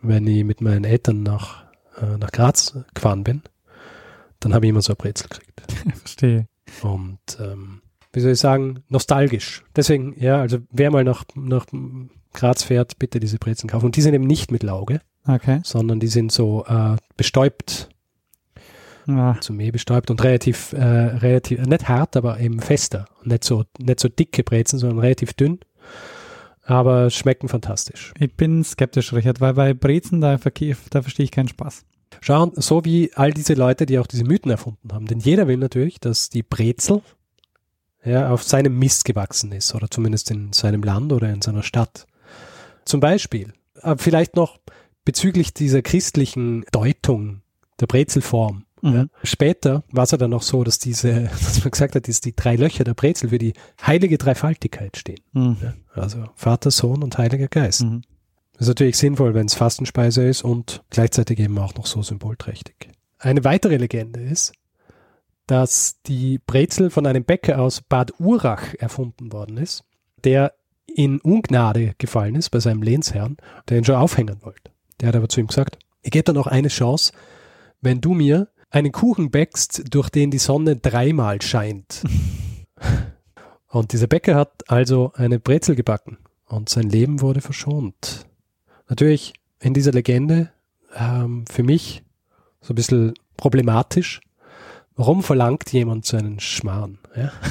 [0.02, 1.64] wenn ich mit meinen Eltern nach,
[2.00, 3.42] äh, nach Graz gefahren bin,
[4.38, 5.62] dann habe ich immer so ein Brezel gekriegt.
[5.98, 6.46] Verstehe.
[6.82, 9.64] Und ähm, wie soll ich sagen, nostalgisch.
[9.74, 11.66] Deswegen, ja, also wer mal nach, nach
[12.32, 13.86] Graz fährt, bitte diese Brezeln kaufen.
[13.86, 15.60] Und die sind eben nicht mit Lauge, Okay.
[15.64, 17.88] sondern die sind so äh, bestäubt
[19.08, 23.06] Ah, zu Mehl bestäubt und relativ, äh, relativ, nicht hart, aber eben fester.
[23.22, 25.60] Nicht so, nicht so dicke Brezen, sondern relativ dünn.
[26.64, 28.12] Aber schmecken fantastisch.
[28.18, 31.84] ich bin skeptisch, Richard, weil bei Brezen, da, da verstehe ich keinen Spaß.
[32.20, 35.06] Schauen, so wie all diese Leute, die auch diese Mythen erfunden haben.
[35.06, 37.02] Denn jeder will natürlich, dass die Brezel
[38.04, 42.06] ja, auf seinem Mist gewachsen ist oder zumindest in seinem Land oder in seiner Stadt.
[42.84, 44.58] Zum Beispiel, aber vielleicht noch
[45.04, 47.42] bezüglich dieser christlichen Deutung
[47.80, 48.65] der Brezelform.
[48.86, 49.10] Mhm.
[49.22, 52.34] Später war es ja dann noch so, dass diese, dass man gesagt hat, dass die
[52.34, 55.20] drei Löcher der Brezel für die heilige Dreifaltigkeit stehen.
[55.32, 55.56] Mhm.
[55.94, 57.82] Also Vater, Sohn und Heiliger Geist.
[57.82, 58.02] Mhm.
[58.52, 62.88] Das ist natürlich sinnvoll, wenn es Fastenspeise ist und gleichzeitig eben auch noch so symbolträchtig.
[63.18, 64.52] Eine weitere Legende ist,
[65.46, 69.84] dass die Brezel von einem Bäcker aus Bad Urach erfunden worden ist,
[70.24, 70.54] der
[70.86, 73.36] in Ungnade gefallen ist bei seinem Lehnsherrn,
[73.68, 74.70] der ihn schon aufhängen wollte.
[75.00, 77.12] Der hat aber zu ihm gesagt, ich gebe dir noch eine Chance,
[77.80, 82.02] wenn du mir einen Kuchen bäckst, durch den die Sonne dreimal scheint.
[83.68, 88.26] und dieser Bäcker hat also eine Brezel gebacken und sein Leben wurde verschont.
[88.88, 90.50] Natürlich in dieser Legende
[90.94, 92.04] ähm, für mich
[92.60, 94.20] so ein bisschen problematisch.
[94.94, 96.98] Warum verlangt jemand so einen Schmarrn?
[97.16, 97.32] Ja?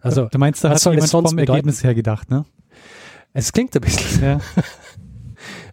[0.00, 1.48] Also du meinst, da hat jemand vom bedeuten?
[1.50, 2.46] Ergebnis her gedacht, ne?
[3.36, 4.22] es klingt ein bisschen.
[4.22, 4.40] Ja.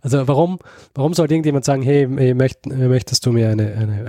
[0.04, 0.60] Also warum,
[0.94, 4.08] warum soll irgendjemand sagen, hey, hey möcht, äh, möchtest du mir eine, eine,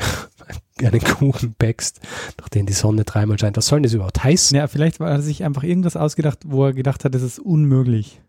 [0.89, 2.01] einen Kuchen backst,
[2.37, 3.57] durch den die Sonne dreimal scheint?
[3.57, 4.57] Was soll denn das überhaupt heißen?
[4.57, 8.21] ja, vielleicht hat er sich einfach irgendwas ausgedacht, wo er gedacht hat, das ist unmöglich.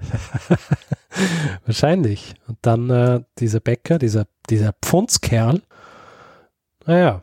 [1.66, 2.34] Wahrscheinlich.
[2.48, 5.60] Und dann äh, dieser Bäcker, dieser, dieser Pfundskerl.
[6.86, 7.22] Naja,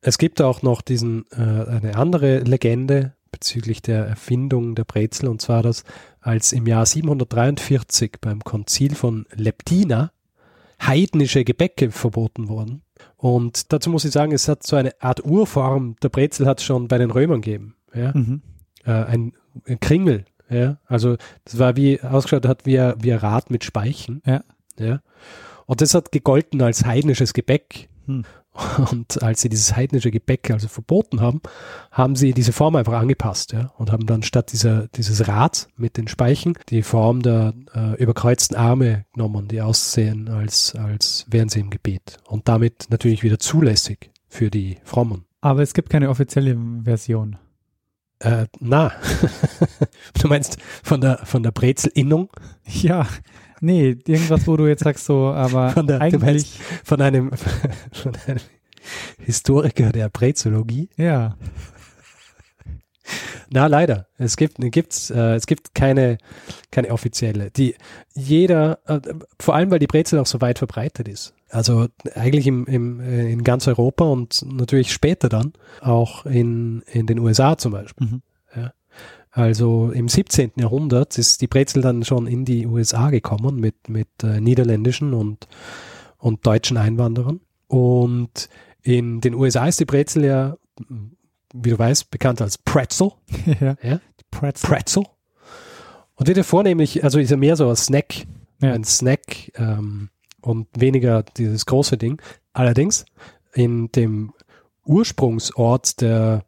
[0.00, 5.42] es gibt auch noch diesen, äh, eine andere Legende bezüglich der Erfindung der Brezel, und
[5.42, 5.82] zwar, dass
[6.24, 10.10] als im Jahr 743 beim Konzil von Leptina
[10.80, 12.82] heidnische Gebäcke verboten wurden.
[13.16, 16.64] Und dazu muss ich sagen, es hat so eine Art Urform der Brezel hat es
[16.64, 17.76] schon bei den Römern gegeben.
[17.94, 18.12] Ja?
[18.14, 18.42] Mhm.
[18.84, 19.32] äh, ein,
[19.66, 23.64] ein Kringel, ja, also das war wie ausgeschaut hat wie ein, wie ein Rad mit
[23.64, 24.42] Speichen, Ja.
[24.78, 25.00] ja,
[25.66, 27.88] und das hat gegolten als heidnisches Gebäck.
[28.06, 28.24] Hm.
[28.90, 31.40] Und als sie dieses heidnische Gebäck also verboten haben,
[31.90, 35.96] haben sie diese Form einfach angepasst, ja, und haben dann statt dieser, dieses Rad mit
[35.96, 41.60] den Speichen die Form der äh, überkreuzten Arme genommen, die aussehen, als, als wären sie
[41.60, 42.18] im Gebet.
[42.26, 45.24] Und damit natürlich wieder zulässig für die Frommen.
[45.40, 47.36] Aber es gibt keine offizielle Version.
[48.20, 48.92] Äh, na,
[50.20, 52.30] du meinst von der, von der Brezelinnung?
[52.64, 53.06] Ja,
[53.64, 57.30] nee, irgendwas, wo du jetzt sagst so, aber Von der- eigentlich, meinst- Von einem,
[57.92, 58.38] von einem
[59.18, 60.88] Historiker der Brezologie?
[60.96, 61.36] ja,
[63.50, 64.06] Na, leider.
[64.18, 66.18] Es gibt, gibt's, äh, es gibt keine,
[66.70, 67.50] keine offizielle.
[67.50, 67.74] Die,
[68.14, 69.00] jeder, äh,
[69.38, 71.34] vor allem, weil die Brezel auch so weit verbreitet ist.
[71.50, 77.06] Also eigentlich im, im, äh, in ganz Europa und natürlich später dann auch in, in
[77.06, 78.06] den USA zum Beispiel.
[78.08, 78.22] Mhm.
[79.34, 80.52] Also im 17.
[80.56, 85.48] Jahrhundert ist die Brezel dann schon in die USA gekommen mit, mit äh, niederländischen und,
[86.18, 87.40] und deutschen Einwanderern.
[87.66, 88.48] Und
[88.82, 90.56] in den USA ist die Brezel ja,
[91.52, 93.10] wie du weißt, bekannt als Pretzel.
[93.60, 93.76] ja.
[93.82, 94.00] Ja?
[94.30, 94.70] Pretzel.
[94.70, 95.04] Pretzel.
[96.14, 98.26] Und wird ja vornehmlich, also ist ja mehr so ein Snack,
[98.62, 98.72] Ja.
[98.72, 100.10] ein Snack ähm,
[100.42, 102.22] und weniger dieses große Ding.
[102.52, 103.04] Allerdings
[103.52, 104.32] in dem
[104.84, 106.44] Ursprungsort der,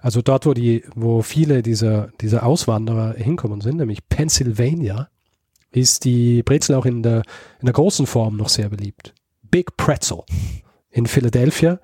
[0.00, 5.08] also dort, wo die, wo viele dieser, dieser Auswanderer hinkommen sind, nämlich Pennsylvania,
[5.72, 7.22] ist die Brezel auch in der,
[7.60, 9.14] in der großen Form noch sehr beliebt.
[9.42, 10.22] Big Pretzel
[10.90, 11.80] in Philadelphia.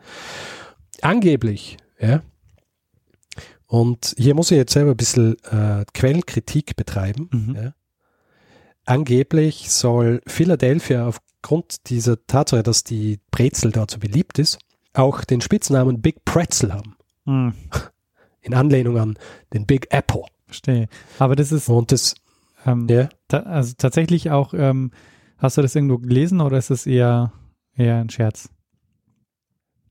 [1.03, 2.23] Angeblich, ja.
[3.67, 7.29] Und hier muss ich jetzt selber ein bisschen äh, Quellkritik betreiben.
[7.33, 7.55] Mhm.
[7.55, 7.75] Ja.
[8.85, 14.59] Angeblich soll Philadelphia aufgrund dieser Tatsache, dass die Brezel dort so beliebt ist,
[14.95, 16.97] auch den Spitznamen Big Pretzel haben.
[17.25, 17.55] Hm,
[18.47, 19.19] In Anlehnung an
[19.53, 20.23] den Big Apple.
[20.47, 20.89] verstehe.
[21.19, 22.15] Aber das ist Und das,
[22.65, 24.93] ähm, ja, ta also tatsächlich auch, ähm,
[25.39, 27.33] hast du das irgendwo gelesen oder ist es eher,
[27.77, 28.49] eher ein Scherz?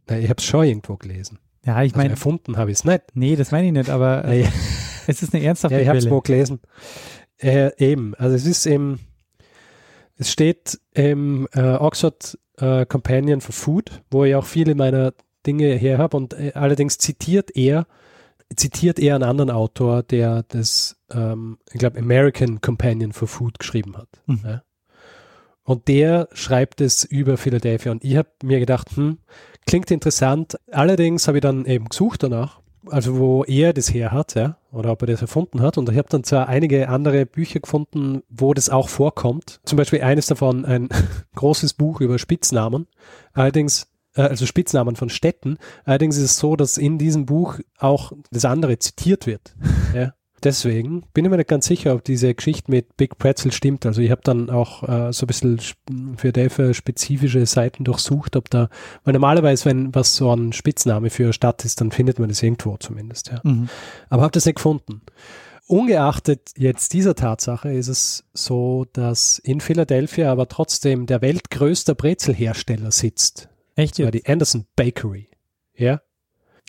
[0.07, 1.39] na, ich habe es schon irgendwo gelesen.
[1.65, 3.03] Ja, ich Also meine, erfunden habe ich es nicht.
[3.15, 4.45] nee, das meine ich nicht, aber äh,
[5.07, 6.59] es ist eine ernsthafte ja, ich habe es wo gelesen.
[7.37, 8.99] Äh, eben, also es ist im,
[10.15, 15.13] es steht im äh, Oxford äh, Companion for Food, wo ich auch viele meiner
[15.45, 17.87] Dinge her habe und äh, allerdings zitiert er,
[18.55, 23.97] zitiert er einen anderen Autor, der das, ähm, ich glaube, American Companion for Food geschrieben
[23.97, 24.09] hat.
[24.25, 24.41] Mhm.
[24.43, 24.63] Ja.
[25.63, 29.17] Und der schreibt es über Philadelphia und ich habe mir gedacht, hm,
[29.65, 30.57] klingt interessant.
[30.71, 34.91] Allerdings habe ich dann eben gesucht danach, also wo er das her hat, ja, oder
[34.91, 35.79] ob er das erfunden hat.
[35.79, 39.59] Und ich habe dann zwar einige andere Bücher gefunden, wo das auch vorkommt.
[39.65, 40.89] Zum Beispiel eines davon, ein
[41.35, 42.85] großes Buch über Spitznamen.
[43.33, 45.57] Allerdings, also Spitznamen von Städten.
[45.83, 49.55] Allerdings ist es so, dass in diesem Buch auch das andere zitiert wird.
[49.95, 50.13] ja.
[50.43, 53.85] Deswegen bin ich mir nicht ganz sicher, ob diese Geschichte mit Big Pretzel stimmt.
[53.85, 55.59] Also ich habe dann auch äh, so ein bisschen
[56.17, 58.69] für Dave spezifische Seiten durchsucht, ob da,
[59.03, 62.43] weil normalerweise, wenn was so ein Spitzname für eine Stadt ist, dann findet man das
[62.43, 63.39] irgendwo zumindest, ja.
[63.43, 63.69] Mhm.
[64.09, 65.01] Aber habe das nicht gefunden.
[65.67, 72.91] Ungeachtet jetzt dieser Tatsache ist es so, dass in Philadelphia aber trotzdem der weltgrößte Brezelhersteller
[72.91, 73.49] sitzt.
[73.75, 75.27] Echt Das war die Anderson Bakery.
[75.75, 76.01] Ja.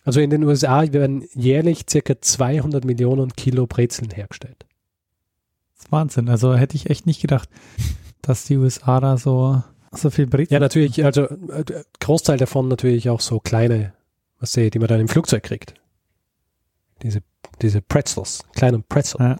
[0.04, 4.66] Also in den USA werden jährlich circa 200 Millionen Kilo Brezeln hergestellt.
[5.74, 6.28] Das ist Wahnsinn.
[6.28, 7.48] Also hätte ich echt nicht gedacht,
[8.22, 10.54] dass die USA da so, so viel Brezel.
[10.54, 11.64] Ja, natürlich, also äh,
[12.00, 13.94] Großteil davon natürlich auch so kleine,
[14.38, 15.74] was sehe, die man dann im Flugzeug kriegt.
[17.02, 17.22] Diese,
[17.62, 19.20] diese Pretzels, kleinen Pretzels.
[19.20, 19.38] Ja.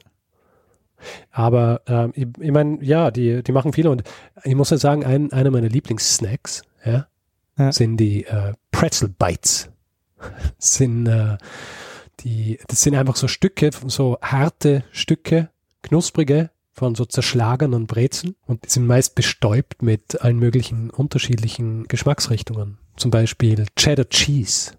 [1.30, 4.02] Aber ähm, ich, ich meine, ja, die, die machen viele und
[4.44, 7.06] ich muss ja sagen, ein, einer meiner Lieblingssnacks ja,
[7.58, 7.72] Ja.
[7.72, 9.70] sind die äh, Pretzel Bites.
[10.58, 11.38] sind äh,
[12.20, 15.50] die, das sind einfach so Stücke, so harte Stücke,
[15.82, 22.78] knusprige von so zerschlagenen Brezeln und die sind meist bestäubt mit allen möglichen unterschiedlichen Geschmacksrichtungen.
[22.96, 24.72] Zum Beispiel Cheddar Cheese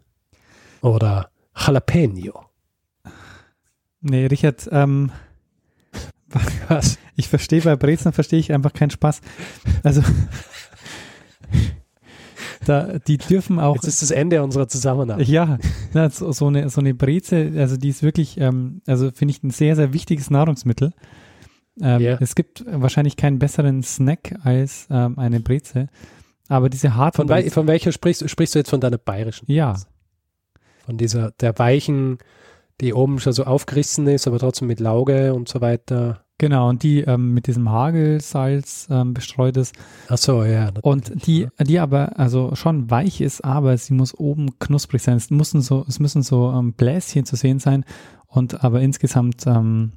[0.82, 2.46] oder Jalapeno.
[4.02, 5.12] Nee, Richard, ähm,
[6.68, 6.98] Was?
[7.16, 9.22] ich verstehe bei Brezeln verstehe ich einfach keinen Spaß.
[9.84, 10.04] Also
[12.66, 15.28] da, die dürfen auch Jetzt ist das Ende unserer Zusammenarbeit.
[15.28, 15.58] Ja,
[15.94, 19.44] na, so, so, eine, so eine Breze, also die ist wirklich, ähm, also finde ich
[19.44, 20.94] ein sehr, sehr wichtiges Nahrungsmittel.
[21.82, 22.18] Ähm, Ja.
[22.20, 25.88] Es gibt wahrscheinlich keinen besseren Snack als ähm, eine Breze,
[26.48, 28.30] aber diese harten Von, wei von welcher sprichst?
[28.30, 29.52] Sprichst du jetzt von deiner bayerischen?
[29.52, 29.76] Ja,
[30.86, 32.18] Von dieser, der weichen,
[32.80, 36.24] die oben schon so aufgerissen ist, aber trotzdem mit Lauge und so weiter.
[36.38, 39.76] Genau, und die ähm, mit diesem Hagelsalz ähm, bestreut ist
[40.10, 40.72] Ach so, ja.
[40.82, 45.18] und die, die aber also schon weich ist, aber sie muss oben knusprig sein.
[45.18, 47.86] Es müssen so, es müssen so ähm, Bläschen zu sehen sein
[48.28, 49.94] und aber insgesamt ähm,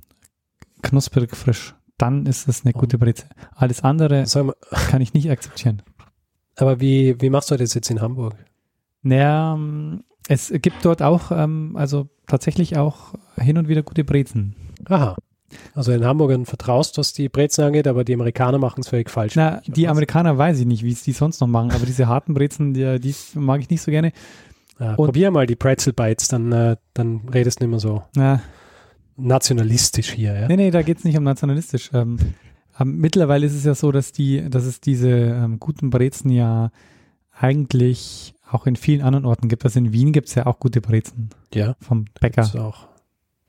[0.82, 1.74] knusprig frisch.
[1.98, 3.26] Dann ist es eine gute Breze.
[3.54, 4.54] Alles andere mal,
[4.90, 5.82] kann ich nicht akzeptieren.
[6.56, 8.34] aber wie, wie machst du das jetzt in Hamburg?
[9.02, 14.54] Naja, ähm, es gibt dort auch, ähm, also tatsächlich auch hin und wieder gute Brezen.
[14.86, 15.16] Aha.
[15.74, 19.34] Also in Hamburg vertraust, was die Brezen angeht, aber die Amerikaner machen es völlig falsch.
[19.36, 19.88] Na, die.
[19.88, 23.00] Amerikaner weiß ich nicht, wie es die sonst noch machen, aber diese harten Brezen, die,
[23.00, 24.12] die mag ich nicht so gerne.
[24.78, 28.40] Ja, probier mal die Pretzel Bites, dann, äh, dann redest du nicht mehr so Na,
[29.16, 30.34] nationalistisch hier.
[30.34, 30.48] Ja?
[30.48, 31.90] nee, nee, da geht's nicht um nationalistisch.
[31.92, 32.18] Ähm,
[32.78, 36.70] ähm, mittlerweile ist es ja so, dass die, dass es diese ähm, guten Brezen ja
[37.32, 39.64] eigentlich auch in vielen anderen Orten gibt.
[39.64, 41.76] Also in Wien gibt's ja auch gute Brezen ja.
[41.80, 42.42] vom Bäcker.
[42.42, 42.88] Gibt's auch.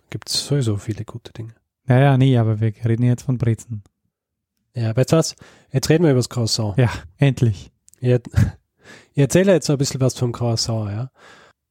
[0.09, 1.53] Gibt es sowieso viele gute Dinge.
[1.87, 3.83] Ja, ja, nee, aber wir reden jetzt von Brezen.
[4.75, 5.35] Ja, weißt du was?
[5.71, 6.77] Jetzt reden wir über das Croissant.
[6.77, 7.71] Ja, endlich.
[7.99, 8.09] Ich,
[9.13, 11.11] ich erzähle jetzt ein bisschen was vom Croissant, ja.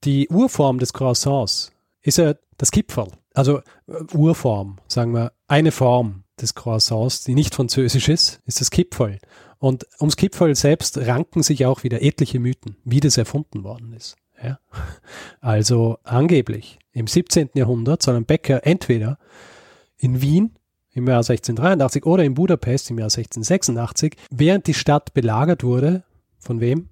[0.04, 3.10] Die Urform des Croissants ist ja das Kipferl.
[3.34, 8.70] Also äh, Urform, sagen wir, eine Form des Croissants, die nicht französisch ist, ist das
[8.70, 9.18] Kipferl.
[9.58, 14.16] Und ums Kipferl selbst ranken sich auch wieder etliche Mythen, wie das erfunden worden ist.
[14.42, 14.58] Ja.
[15.42, 17.50] Also angeblich im 17.
[17.54, 19.18] Jahrhundert soll ein Bäcker entweder
[20.00, 20.52] in Wien
[20.92, 26.02] im Jahr 1683 oder in Budapest im Jahr 1686, während die Stadt belagert wurde,
[26.38, 26.88] von wem?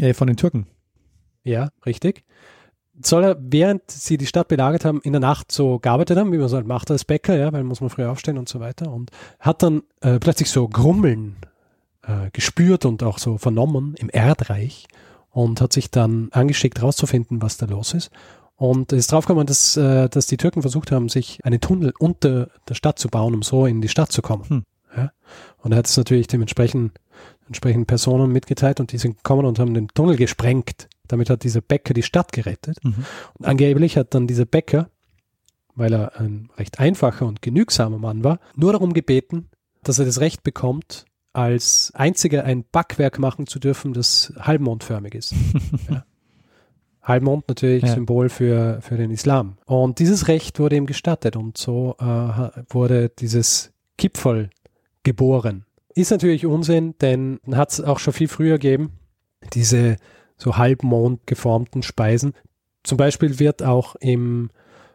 [0.00, 0.66] Äh, von den Türken.
[1.42, 2.24] Ja, richtig.
[3.00, 6.36] Soll er, während sie die Stadt belagert haben, in der Nacht so gearbeitet haben, wie
[6.36, 8.92] man es halt macht als Bäcker, ja, weil muss man früh aufstehen und so weiter.
[8.92, 11.36] Und hat dann äh, plötzlich so Grummeln
[12.02, 14.86] äh, gespürt und auch so vernommen im Erdreich
[15.30, 18.10] und hat sich dann angeschickt, rauszufinden, was da los ist.
[18.58, 22.50] Und es ist draufgekommen, dass, äh, dass die Türken versucht haben, sich einen Tunnel unter
[22.68, 24.44] der Stadt zu bauen, um so in die Stadt zu kommen.
[24.48, 24.64] Hm.
[24.96, 25.12] Ja?
[25.58, 26.98] Und er hat es natürlich dementsprechend
[27.46, 30.88] entsprechenden Personen mitgeteilt und die sind gekommen und haben den Tunnel gesprengt.
[31.06, 32.76] Damit hat dieser Bäcker die Stadt gerettet.
[32.84, 33.06] Mhm.
[33.38, 34.90] Und angeblich hat dann dieser Bäcker,
[35.74, 39.48] weil er ein recht einfacher und genügsamer Mann war, nur darum gebeten,
[39.82, 45.34] dass er das Recht bekommt, als einziger ein Backwerk machen zu dürfen, das halbmondförmig ist.
[45.90, 46.04] ja.
[47.08, 47.94] Halbmond natürlich Ja.
[47.94, 49.56] Symbol für, für den Islam.
[49.64, 52.04] Und dieses Recht wurde ihm gestattet und so äh,
[52.68, 54.50] wurde dieses Kipferl
[55.02, 55.64] geboren.
[55.94, 58.92] Ist natürlich Unsinn, denn hat es auch schon viel früher gegeben,
[59.54, 59.96] diese
[60.36, 62.34] so halbmond geformten Speisen.
[62.84, 64.50] Zum Beispiel wird auch im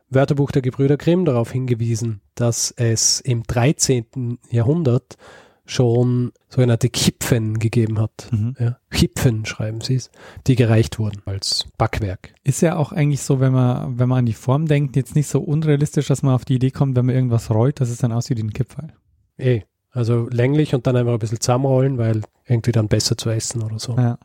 [0.09, 4.37] Wörterbuch der Gebrüder Grimm darauf hingewiesen, dass es im 13.
[4.49, 5.17] Jahrhundert
[5.65, 8.27] schon sogenannte Kipfen gegeben hat.
[8.31, 8.55] Mhm.
[8.59, 10.11] Ja, Kipfen schreiben sie es,
[10.45, 12.33] die gereicht wurden als Backwerk.
[12.43, 15.27] Ist ja auch eigentlich so, wenn man, wenn man an die Form denkt, jetzt nicht
[15.27, 18.11] so unrealistisch, dass man auf die Idee kommt, wenn man irgendwas rollt, dass es dann
[18.11, 18.93] aussieht wie ein Kipferl.
[19.37, 23.63] Eh, also länglich und dann einfach ein bisschen zusammenrollen, weil irgendwie dann besser zu essen
[23.63, 23.95] oder so.
[23.95, 24.17] Ja.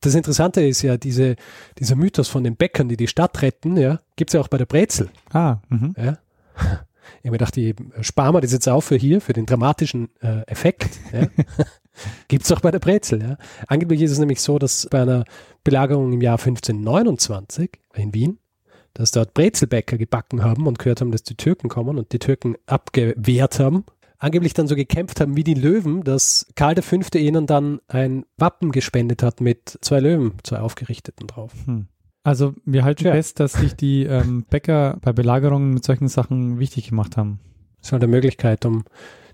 [0.00, 1.36] Das Interessante ist ja, diese,
[1.78, 4.58] dieser Mythos von den Bäckern, die die Stadt retten, ja, gibt es ja auch bei
[4.58, 5.08] der Brezel.
[5.32, 5.94] Ah, mhm.
[5.96, 6.18] Ja.
[7.20, 10.08] Ich habe mir gedacht, die sparen wir das jetzt auf für hier, für den dramatischen
[10.20, 10.98] äh, Effekt.
[11.12, 11.26] Ja.
[12.28, 13.22] Gibt es auch bei der Brezel.
[13.22, 13.38] Ja.
[13.68, 15.24] Angeblich ist es nämlich so, dass bei einer
[15.62, 18.38] Belagerung im Jahr 1529 in Wien,
[18.94, 22.56] dass dort Brezelbäcker gebacken haben und gehört haben, dass die Türken kommen und die Türken
[22.66, 23.84] abgewehrt haben.
[24.18, 26.96] Angeblich dann so gekämpft haben wie die Löwen, dass Karl V.
[27.14, 31.52] ihnen dann ein Wappen gespendet hat mit zwei Löwen, zwei aufgerichteten drauf.
[31.66, 31.88] Hm.
[32.24, 33.12] Also wir halten Tja.
[33.12, 37.38] fest, dass sich die ähm, Bäcker bei Belagerungen mit solchen Sachen wichtig gemacht haben.
[37.78, 38.84] Das ist halt eine Möglichkeit, um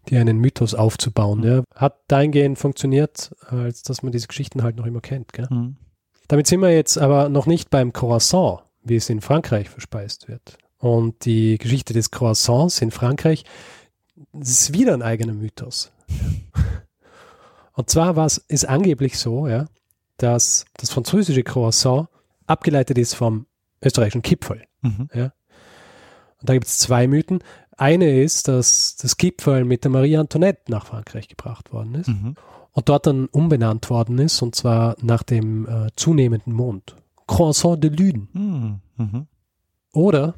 [0.08, 1.42] dir einen Mythos aufzubauen.
[1.42, 1.62] Ja.
[1.74, 5.32] Hat dahingehend funktioniert, als dass man diese Geschichten halt noch immer kennt.
[5.32, 5.48] Gell?
[5.48, 5.76] Hm.
[6.28, 10.58] Damit sind wir jetzt aber noch nicht beim Croissant, wie es in Frankreich verspeist wird.
[10.78, 13.44] Und die Geschichte des Croissants in Frankreich
[14.32, 15.92] das ist wieder ein eigener Mythos.
[17.72, 19.66] Und zwar war es, ist angeblich so, ja,
[20.18, 22.08] dass das französische Croissant
[22.50, 23.46] abgeleitet ist vom
[23.82, 24.64] österreichischen Kipferl.
[24.82, 25.08] Mhm.
[25.12, 27.42] Und da gibt es zwei Mythen.
[27.76, 32.34] Eine ist, dass das Kipferl mit der Marie Antoinette nach Frankreich gebracht worden ist Mhm.
[32.72, 36.96] und dort dann umbenannt worden ist, und zwar nach dem äh, zunehmenden Mond.
[37.26, 38.28] Croissant de Lune.
[38.32, 38.80] Mhm.
[38.96, 39.26] Mhm.
[39.92, 40.34] Oder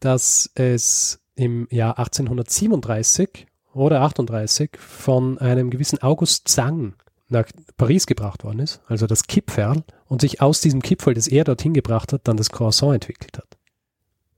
[0.00, 6.94] dass es im Jahr 1837 oder 38 von einem gewissen August Zang
[7.30, 11.44] nach Paris gebracht worden ist, also das Kipferl, und sich aus diesem Kipferl, das er
[11.44, 13.58] dorthin gebracht hat, dann das Croissant entwickelt hat.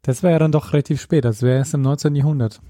[0.02, 2.14] Das wäre ja dann doch relativ spät, das wäre erst im 19.
[2.14, 2.60] Jahrhundert.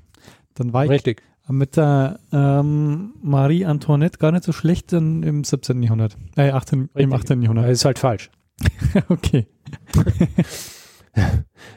[0.54, 1.22] Dann war ich Richtig.
[1.48, 5.82] mit der ähm, Marie Antoinette gar nicht so schlecht in, im 17.
[5.82, 6.16] Jahrhundert.
[6.36, 7.14] Äh, 18, im Richtig.
[7.14, 7.40] 18.
[7.40, 7.70] Das Jahrhundert.
[7.70, 8.30] ist halt falsch.
[9.08, 9.46] okay.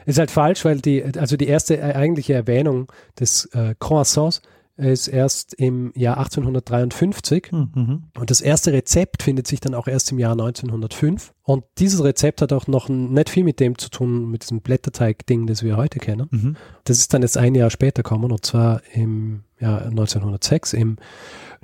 [0.06, 4.40] Ist halt falsch, weil die, also die erste äh, eigentliche Erwähnung des äh, Croissants
[4.76, 7.70] ist erst im Jahr 1853 Mhm.
[7.74, 8.02] Mhm.
[8.18, 12.42] und das erste Rezept findet sich dann auch erst im Jahr 1905 und dieses Rezept
[12.42, 15.98] hat auch noch nicht viel mit dem zu tun, mit diesem Blätterteig-Ding, das wir heute
[15.98, 16.28] kennen.
[16.30, 16.56] Mhm.
[16.84, 20.96] Das ist dann jetzt ein Jahr später gekommen und zwar im Jahr 1906 im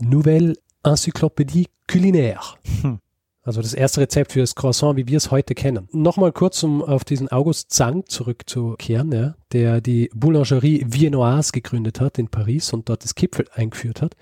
[0.01, 2.41] Nouvelle Encyclopédie Culinaire.
[2.81, 2.99] Hm.
[3.45, 5.88] Also das erste Rezept für das Croissant, wie wir es heute kennen.
[5.90, 12.18] Nochmal kurz, um auf diesen August Zang zurückzukehren, ja, der die Boulangerie Viennoise gegründet hat
[12.18, 14.14] in Paris und dort das Kipfel eingeführt hat.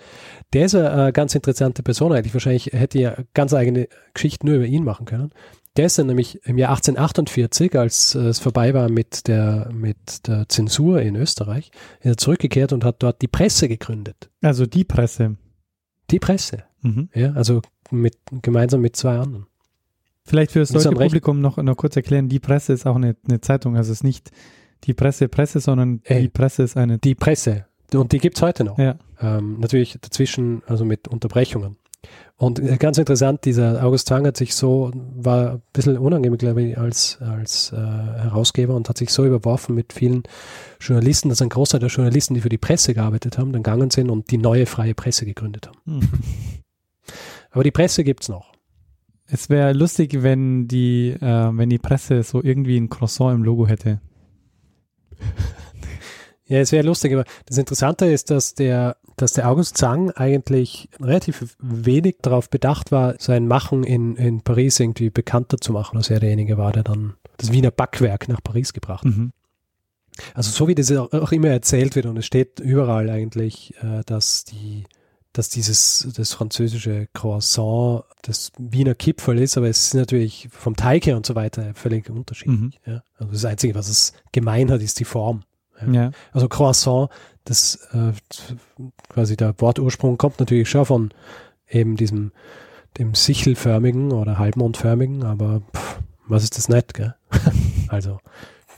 [0.54, 2.32] Der ist eine äh, ganz interessante Person eigentlich.
[2.32, 5.32] Wahrscheinlich hätte ich ja ganz eigene Geschichte nur über ihn machen können.
[5.76, 10.26] Der ist dann nämlich im Jahr 1848, als äh, es vorbei war mit der, mit
[10.26, 14.30] der Zensur in Österreich, ist er zurückgekehrt und hat dort die Presse gegründet.
[14.40, 15.36] Also die Presse.
[16.10, 17.10] Die Presse, Mhm.
[17.14, 17.60] ja, also
[17.90, 19.46] mit, gemeinsam mit zwei anderen.
[20.24, 23.40] Vielleicht für das deutsche Publikum noch, noch kurz erklären, die Presse ist auch eine, eine
[23.40, 23.76] Zeitung.
[23.76, 24.30] Also es ist nicht
[24.84, 26.22] die Presse Presse, sondern Ey.
[26.22, 26.98] die Presse ist eine.
[26.98, 28.78] Die Presse, und die gibt's heute noch.
[28.78, 28.96] Ja.
[29.20, 31.76] Ähm, natürlich dazwischen, also mit Unterbrechungen.
[32.36, 36.62] Und äh, ganz interessant, dieser August Zwang hat sich so, war ein bisschen unangenehm, glaube
[36.62, 40.22] ich, als, als äh, Herausgeber und hat sich so überworfen mit vielen
[40.80, 44.10] Journalisten, dass ein Großteil der Journalisten, die für die Presse gearbeitet haben, dann gegangen sind
[44.10, 46.00] und die neue freie Presse gegründet haben.
[46.00, 46.08] Hm.
[47.50, 48.52] Aber die Presse gibt's noch.
[49.26, 53.66] Es wäre lustig, wenn die, äh, wenn die Presse so irgendwie ein Croissant im Logo
[53.66, 54.00] hätte.
[56.50, 60.88] Ja, es wäre lustig, aber das Interessante ist, dass der, dass der August Zang eigentlich
[61.00, 66.10] relativ wenig darauf bedacht war, sein Machen in, in Paris irgendwie bekannter zu machen, als
[66.10, 69.16] er derjenige war, der dann das Wiener Backwerk nach Paris gebracht hat.
[69.16, 69.30] Mhm.
[70.34, 74.02] Also so wie das auch auch immer erzählt wird und es steht überall eigentlich, äh,
[74.04, 74.86] dass die,
[75.32, 81.06] dass dieses das französische Croissant das Wiener Kipferl ist, aber es ist natürlich vom Teig
[81.06, 82.80] her und so weiter völlig unterschiedlich.
[82.86, 82.92] Mhm.
[82.92, 83.02] Ja?
[83.18, 85.44] Also das Einzige, was es gemein hat, ist die Form.
[85.90, 86.10] Ja.
[86.32, 87.08] Also Croissant,
[87.44, 88.12] das äh,
[89.08, 91.14] quasi der Wortursprung kommt natürlich schon von
[91.68, 92.32] eben diesem
[92.98, 97.14] dem sichelförmigen oder halbmondförmigen, aber pff, was ist das nicht, gell?
[97.88, 98.18] also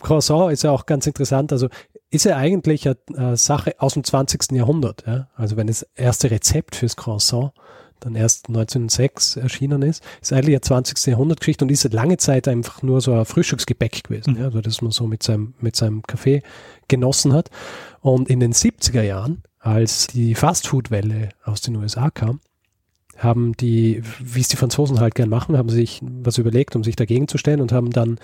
[0.00, 1.68] Croissant ist ja auch ganz interessant, also
[2.12, 4.52] ist ja eigentlich eine, Sache aus dem 20.
[4.52, 5.28] Jahrhundert, ja?
[5.34, 7.52] Also wenn das erste Rezept fürs Croissant
[8.00, 11.06] dann erst 1906 erschienen ist, ist eigentlich eine 20.
[11.06, 14.44] Jahrhundertgeschichte und ist lange Zeit einfach nur so ein Frühstücksgebäck gewesen, ja?
[14.46, 16.42] also das man so mit seinem, mit seinem Kaffee
[16.88, 17.48] genossen hat.
[18.00, 22.40] Und in den 70er Jahren, als die Fastfood-Welle aus den USA kam,
[23.22, 26.96] haben die, wie es die Franzosen halt gern machen, haben sich was überlegt, um sich
[26.96, 28.18] dagegen zu stellen und haben dann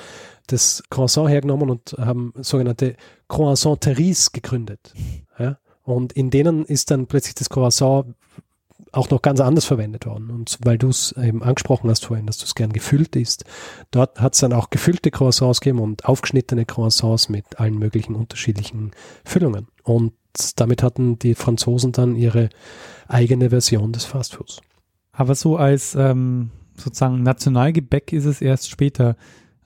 [0.49, 2.97] das Croissant hergenommen und haben sogenannte
[3.29, 4.93] Croissanteries gegründet.
[5.39, 5.59] Ja?
[5.85, 8.15] Und in denen ist dann plötzlich das Croissant
[8.93, 10.31] auch noch ganz anders verwendet worden.
[10.31, 13.45] Und weil du es eben angesprochen hast vorhin, dass du es gern gefüllt isst,
[13.91, 18.93] dort hat es dann auch gefüllte Croissants gegeben und aufgeschnittene Croissants mit allen möglichen unterschiedlichen
[19.25, 19.69] Füllungen.
[19.83, 20.13] Und
[20.57, 22.49] damit hatten die Franzosen dann ihre
[23.09, 24.61] eigene Version des Fastfoods.
[25.19, 29.17] Aber so als ähm, sozusagen Nationalgebäck ist es erst später,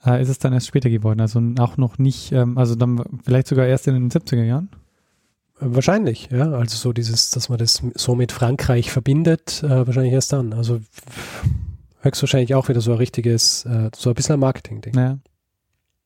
[0.03, 1.21] äh, ist es dann erst später geworden.
[1.21, 4.69] Also auch noch nicht, ähm, also dann vielleicht sogar erst in den 70er Jahren.
[5.59, 6.49] Wahrscheinlich, ja.
[6.53, 10.53] Also so dieses, dass man das so mit Frankreich verbindet, äh, wahrscheinlich erst dann.
[10.53, 10.79] Also
[12.01, 14.95] höchstwahrscheinlich auch wieder so ein richtiges, äh, so ein bisschen ein Marketing-Ding.
[14.95, 15.19] Naja.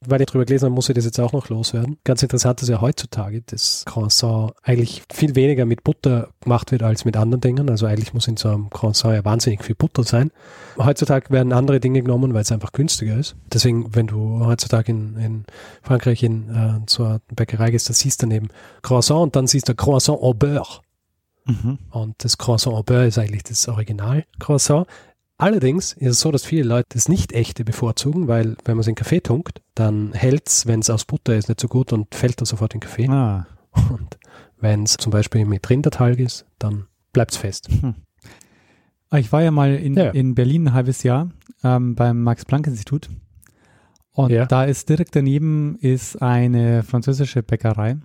[0.06, 1.98] Weil ich drüber gelesen habe, muss ich das jetzt auch noch loswerden.
[2.04, 7.04] Ganz interessant ist ja heutzutage das Croissant eigentlich viel weniger mit Butter gemacht wird als
[7.04, 7.68] mit anderen Dingen.
[7.70, 10.32] Also eigentlich muss in so einem Croissant ja wahnsinnig viel Butter sein.
[10.78, 13.36] Heutzutage werden andere Dinge genommen, weil es einfach günstiger ist.
[13.52, 15.46] Deswegen, wenn du heutzutage in, in
[15.82, 18.50] Frankreich in äh, so eine Bäckerei gehst, da siehst du neben
[18.84, 20.82] Croissant und dann siehst du Croissant au beurre.
[21.46, 21.80] Mhm.
[21.90, 24.86] Und das Croissant au beurre ist eigentlich das Original-Croissant.
[25.40, 28.96] Allerdings ist es so, dass viele Leute das Nicht-Echte bevorzugen, weil wenn man es in
[28.96, 32.42] Kaffee tunkt, dann hält es, wenn es aus Butter ist, nicht so gut und fällt
[32.42, 33.08] da sofort in Kaffee.
[33.08, 33.46] Ah.
[33.92, 34.18] Und
[34.60, 37.70] wenn es zum Beispiel mit Rindertalg ist, dann bleibt es fest.
[39.10, 40.10] Ah, Ich war ja mal in, Ja.
[40.10, 41.30] in Berlin ein halbes Jahr
[41.64, 43.10] ähm, beim Max-Planck-Institut.
[44.12, 44.48] Und Ja.
[44.48, 47.98] da ist direkt daneben ist eine französische Bäckerei.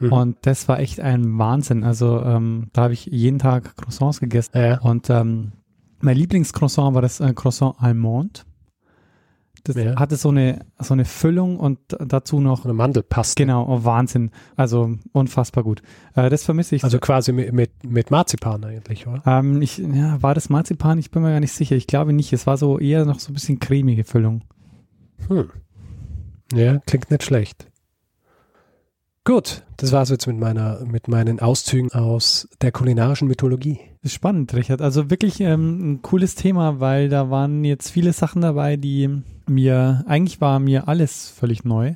[0.00, 0.12] Mhm.
[0.12, 1.84] Und das war echt ein Wahnsinn.
[1.84, 4.50] Also ähm, da habe ich jeden Tag Croissants gegessen.
[4.58, 5.52] ja, Und ähm,
[6.00, 8.44] mein Lieblingscroissant war das äh, Croissant Almond.
[9.64, 9.96] Das Ja.
[9.96, 13.34] hatte so eine, so eine Füllung und dazu noch, eine Mandelpaste.
[13.42, 14.30] genau, oh, Wahnsinn.
[14.56, 15.82] Also unfassbar gut.
[16.14, 16.84] Äh, das vermisse ich.
[16.84, 19.22] Also quasi mit, mit, mit Marzipan eigentlich, oder?
[19.26, 20.98] ähm, ich, ja, war das Marzipan?
[20.98, 21.76] Ich bin mir gar nicht sicher.
[21.76, 22.32] Ich glaube nicht.
[22.32, 24.44] Es war so eher noch so ein bisschen cremige Füllung.
[25.28, 25.50] Hm.
[26.54, 27.69] Ja, klingt nicht schlecht.
[29.24, 33.78] Gut, das war's jetzt mit meiner, mit meinen Auszügen aus der kulinarischen Mythologie.
[34.02, 34.80] Ist spannend, Richard.
[34.80, 40.04] Also wirklich ähm, ein cooles Thema, weil da waren jetzt viele Sachen dabei, die mir,
[40.06, 41.94] eigentlich war mir alles völlig neu.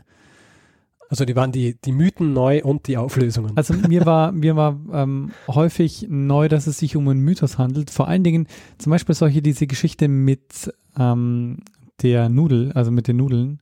[1.08, 3.52] Also die waren die, die Mythen neu und die Auflösungen.
[3.56, 7.90] Also mir war, mir war ähm, häufig neu, dass es sich um einen Mythos handelt.
[7.90, 11.58] Vor allen Dingen zum Beispiel solche, diese Geschichte mit ähm,
[12.02, 13.60] der Nudel, also mit den Nudeln,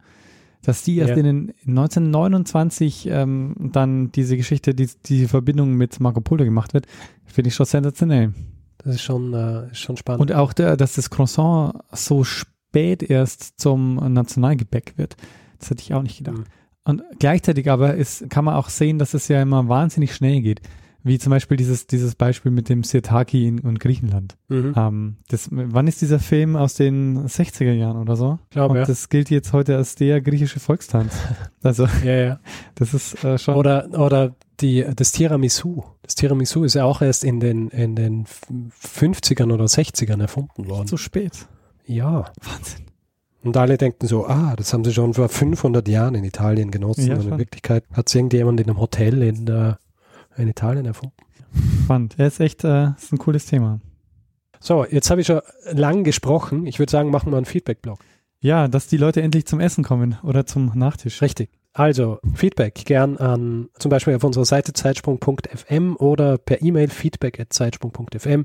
[0.65, 1.17] dass die erst Ja.
[1.17, 6.87] in den 1929 ähm, dann diese Geschichte, die, diese Verbindung mit Marco Polo gemacht wird,
[7.25, 8.33] finde ich schon sensationell.
[8.79, 10.21] Das ist schon, äh, schon spannend.
[10.21, 15.17] Und auch, der, dass das Croissant so spät erst zum Nationalgebäck wird,
[15.59, 16.39] das hätte ich auch nicht gedacht.
[16.39, 16.45] Mhm.
[16.85, 20.61] Und gleichzeitig aber ist, kann man auch sehen, dass es ja immer wahnsinnig schnell geht.
[21.05, 24.37] Wie zum Beispiel dieses, dieses Beispiel mit dem Sirtaki in, in Griechenland.
[24.49, 24.75] Mhm.
[24.77, 28.39] Ähm, das, wann ist dieser Film aus den 60er Jahren oder so?
[28.45, 28.87] Ich glaube, Und ja.
[28.87, 31.15] das gilt jetzt heute als der griechische Volkstanz.
[31.65, 32.41] Also, ja, ja.
[32.75, 33.55] das ist äh, schon.
[33.55, 35.85] Oder, oder die, das Tiramisu.
[36.03, 40.89] Das Tiramisu ist ja auch erst in den, in den 50ern oder 60ern erfunden worden.
[40.89, 41.47] zu spät.
[41.87, 42.25] Ja.
[42.43, 42.87] Wahnsinn.
[43.45, 47.09] Und alle denken so, ah, das haben sie schon vor 500 Jahren in Italien genossen.
[47.09, 47.39] Ja, Und in.
[47.39, 49.75] Wirklichkeit hat es irgendjemand in einem Hotel in, äh,
[50.37, 51.17] in Italien erfunden.
[51.85, 52.15] Spannend.
[52.19, 53.81] Er ist echt, äh, ist ein cooles Thema.
[54.61, 55.41] So, jetzt habe ich schon
[55.73, 56.67] lang gesprochen.
[56.67, 57.99] Ich würde sagen, machen wir einen Feedback-Blog.
[58.41, 61.23] Ja, dass die Leute endlich zum Essen kommen oder zum Nachtisch.
[61.23, 61.51] Richtig.
[61.73, 67.53] Also, Feedback gern an zum Beispiel auf unserer Seite zeitsprung.fm oder per E-Mail feedback at
[67.53, 68.45] zeitsprung.fm.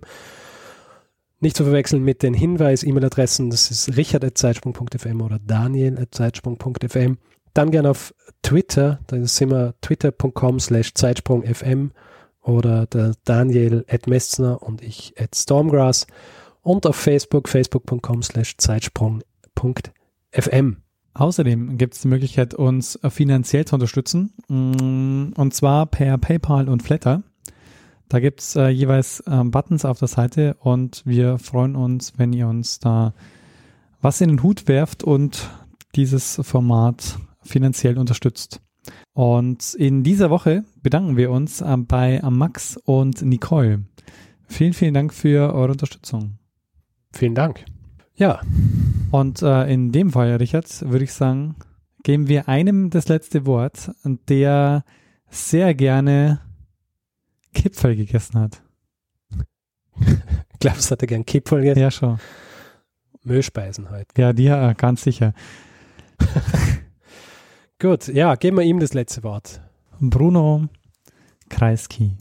[1.40, 7.18] Nicht zu verwechseln mit den Hinweis-E-Mail-Adressen, das ist richard.zeitsprung.fm oder daniel.zeitsprung.fm.
[7.58, 11.88] Dann gern auf Twitter, da sind wir twitter.com slash zeitsprungfm
[12.44, 16.06] oder der Daniel at Messner und ich at Stormgrass
[16.62, 20.78] und auf Facebook, facebook.com slash zeitsprung.fm.
[21.16, 24.34] Außerdem gibt es die Möglichkeit, uns äh, finanziell zu unterstützen.
[24.50, 27.24] Mm, Und zwar per PayPal und Flatter.
[28.08, 32.34] Da gibt es äh, jeweils ähm, Buttons auf der Seite und wir freuen uns, wenn
[32.34, 33.16] ihr uns da
[34.00, 35.50] was in den Hut werft und
[35.96, 37.18] dieses Format
[37.48, 38.62] finanziell unterstützt.
[39.14, 43.84] Und in dieser Woche bedanken wir uns äh, bei äh, Max und Nicole.
[44.48, 46.38] Vielen, vielen Dank für eure Unterstützung.
[47.12, 47.66] Vielen Dank.
[48.16, 48.42] Ja,
[49.12, 51.56] Und äh, in dem Fall, Richard, würde ich sagen,
[52.04, 54.84] geben wir einem das letzte Wort, der
[55.30, 56.42] sehr gerne
[57.54, 58.62] Kipferl gegessen hat.
[60.60, 61.80] glaubst du, hat er gern Kipferl gegessen?
[61.80, 62.20] Ja, schon.
[63.24, 64.08] Müllspeisen heute.
[64.18, 65.34] Ja, die äh, ganz sicher.
[67.80, 69.62] Gut, ja, geben wir ihm das letzte Wort.
[70.00, 70.68] Bruno
[71.50, 72.18] Kreisky.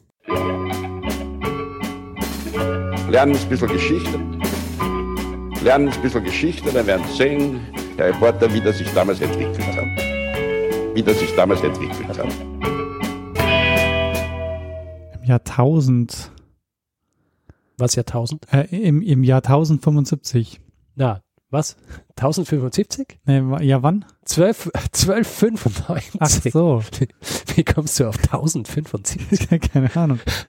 [3.09, 4.19] Lernen ein bisschen Geschichte.
[5.63, 7.61] Lernen ein bisschen Geschichte, dann werden Sie sehen,
[7.97, 10.95] der Reporter, wie das sich damals entwickelt hat.
[10.95, 12.29] Wie das sich damals entwickelt hat.
[15.15, 16.33] Im Jahr 1000,
[17.79, 18.47] Was Jahrtausend?
[18.53, 20.61] äh, im, im Jahr 1075.
[20.97, 21.23] Na,
[21.57, 21.77] was?
[22.17, 23.19] 1075?
[23.27, 24.05] Ne, wa- ja, wann?
[24.25, 26.21] 12, 1295.
[26.21, 26.83] Ach so.
[27.55, 29.49] Wie kommst du auf 1075?
[29.73, 30.21] Keine Ahnung.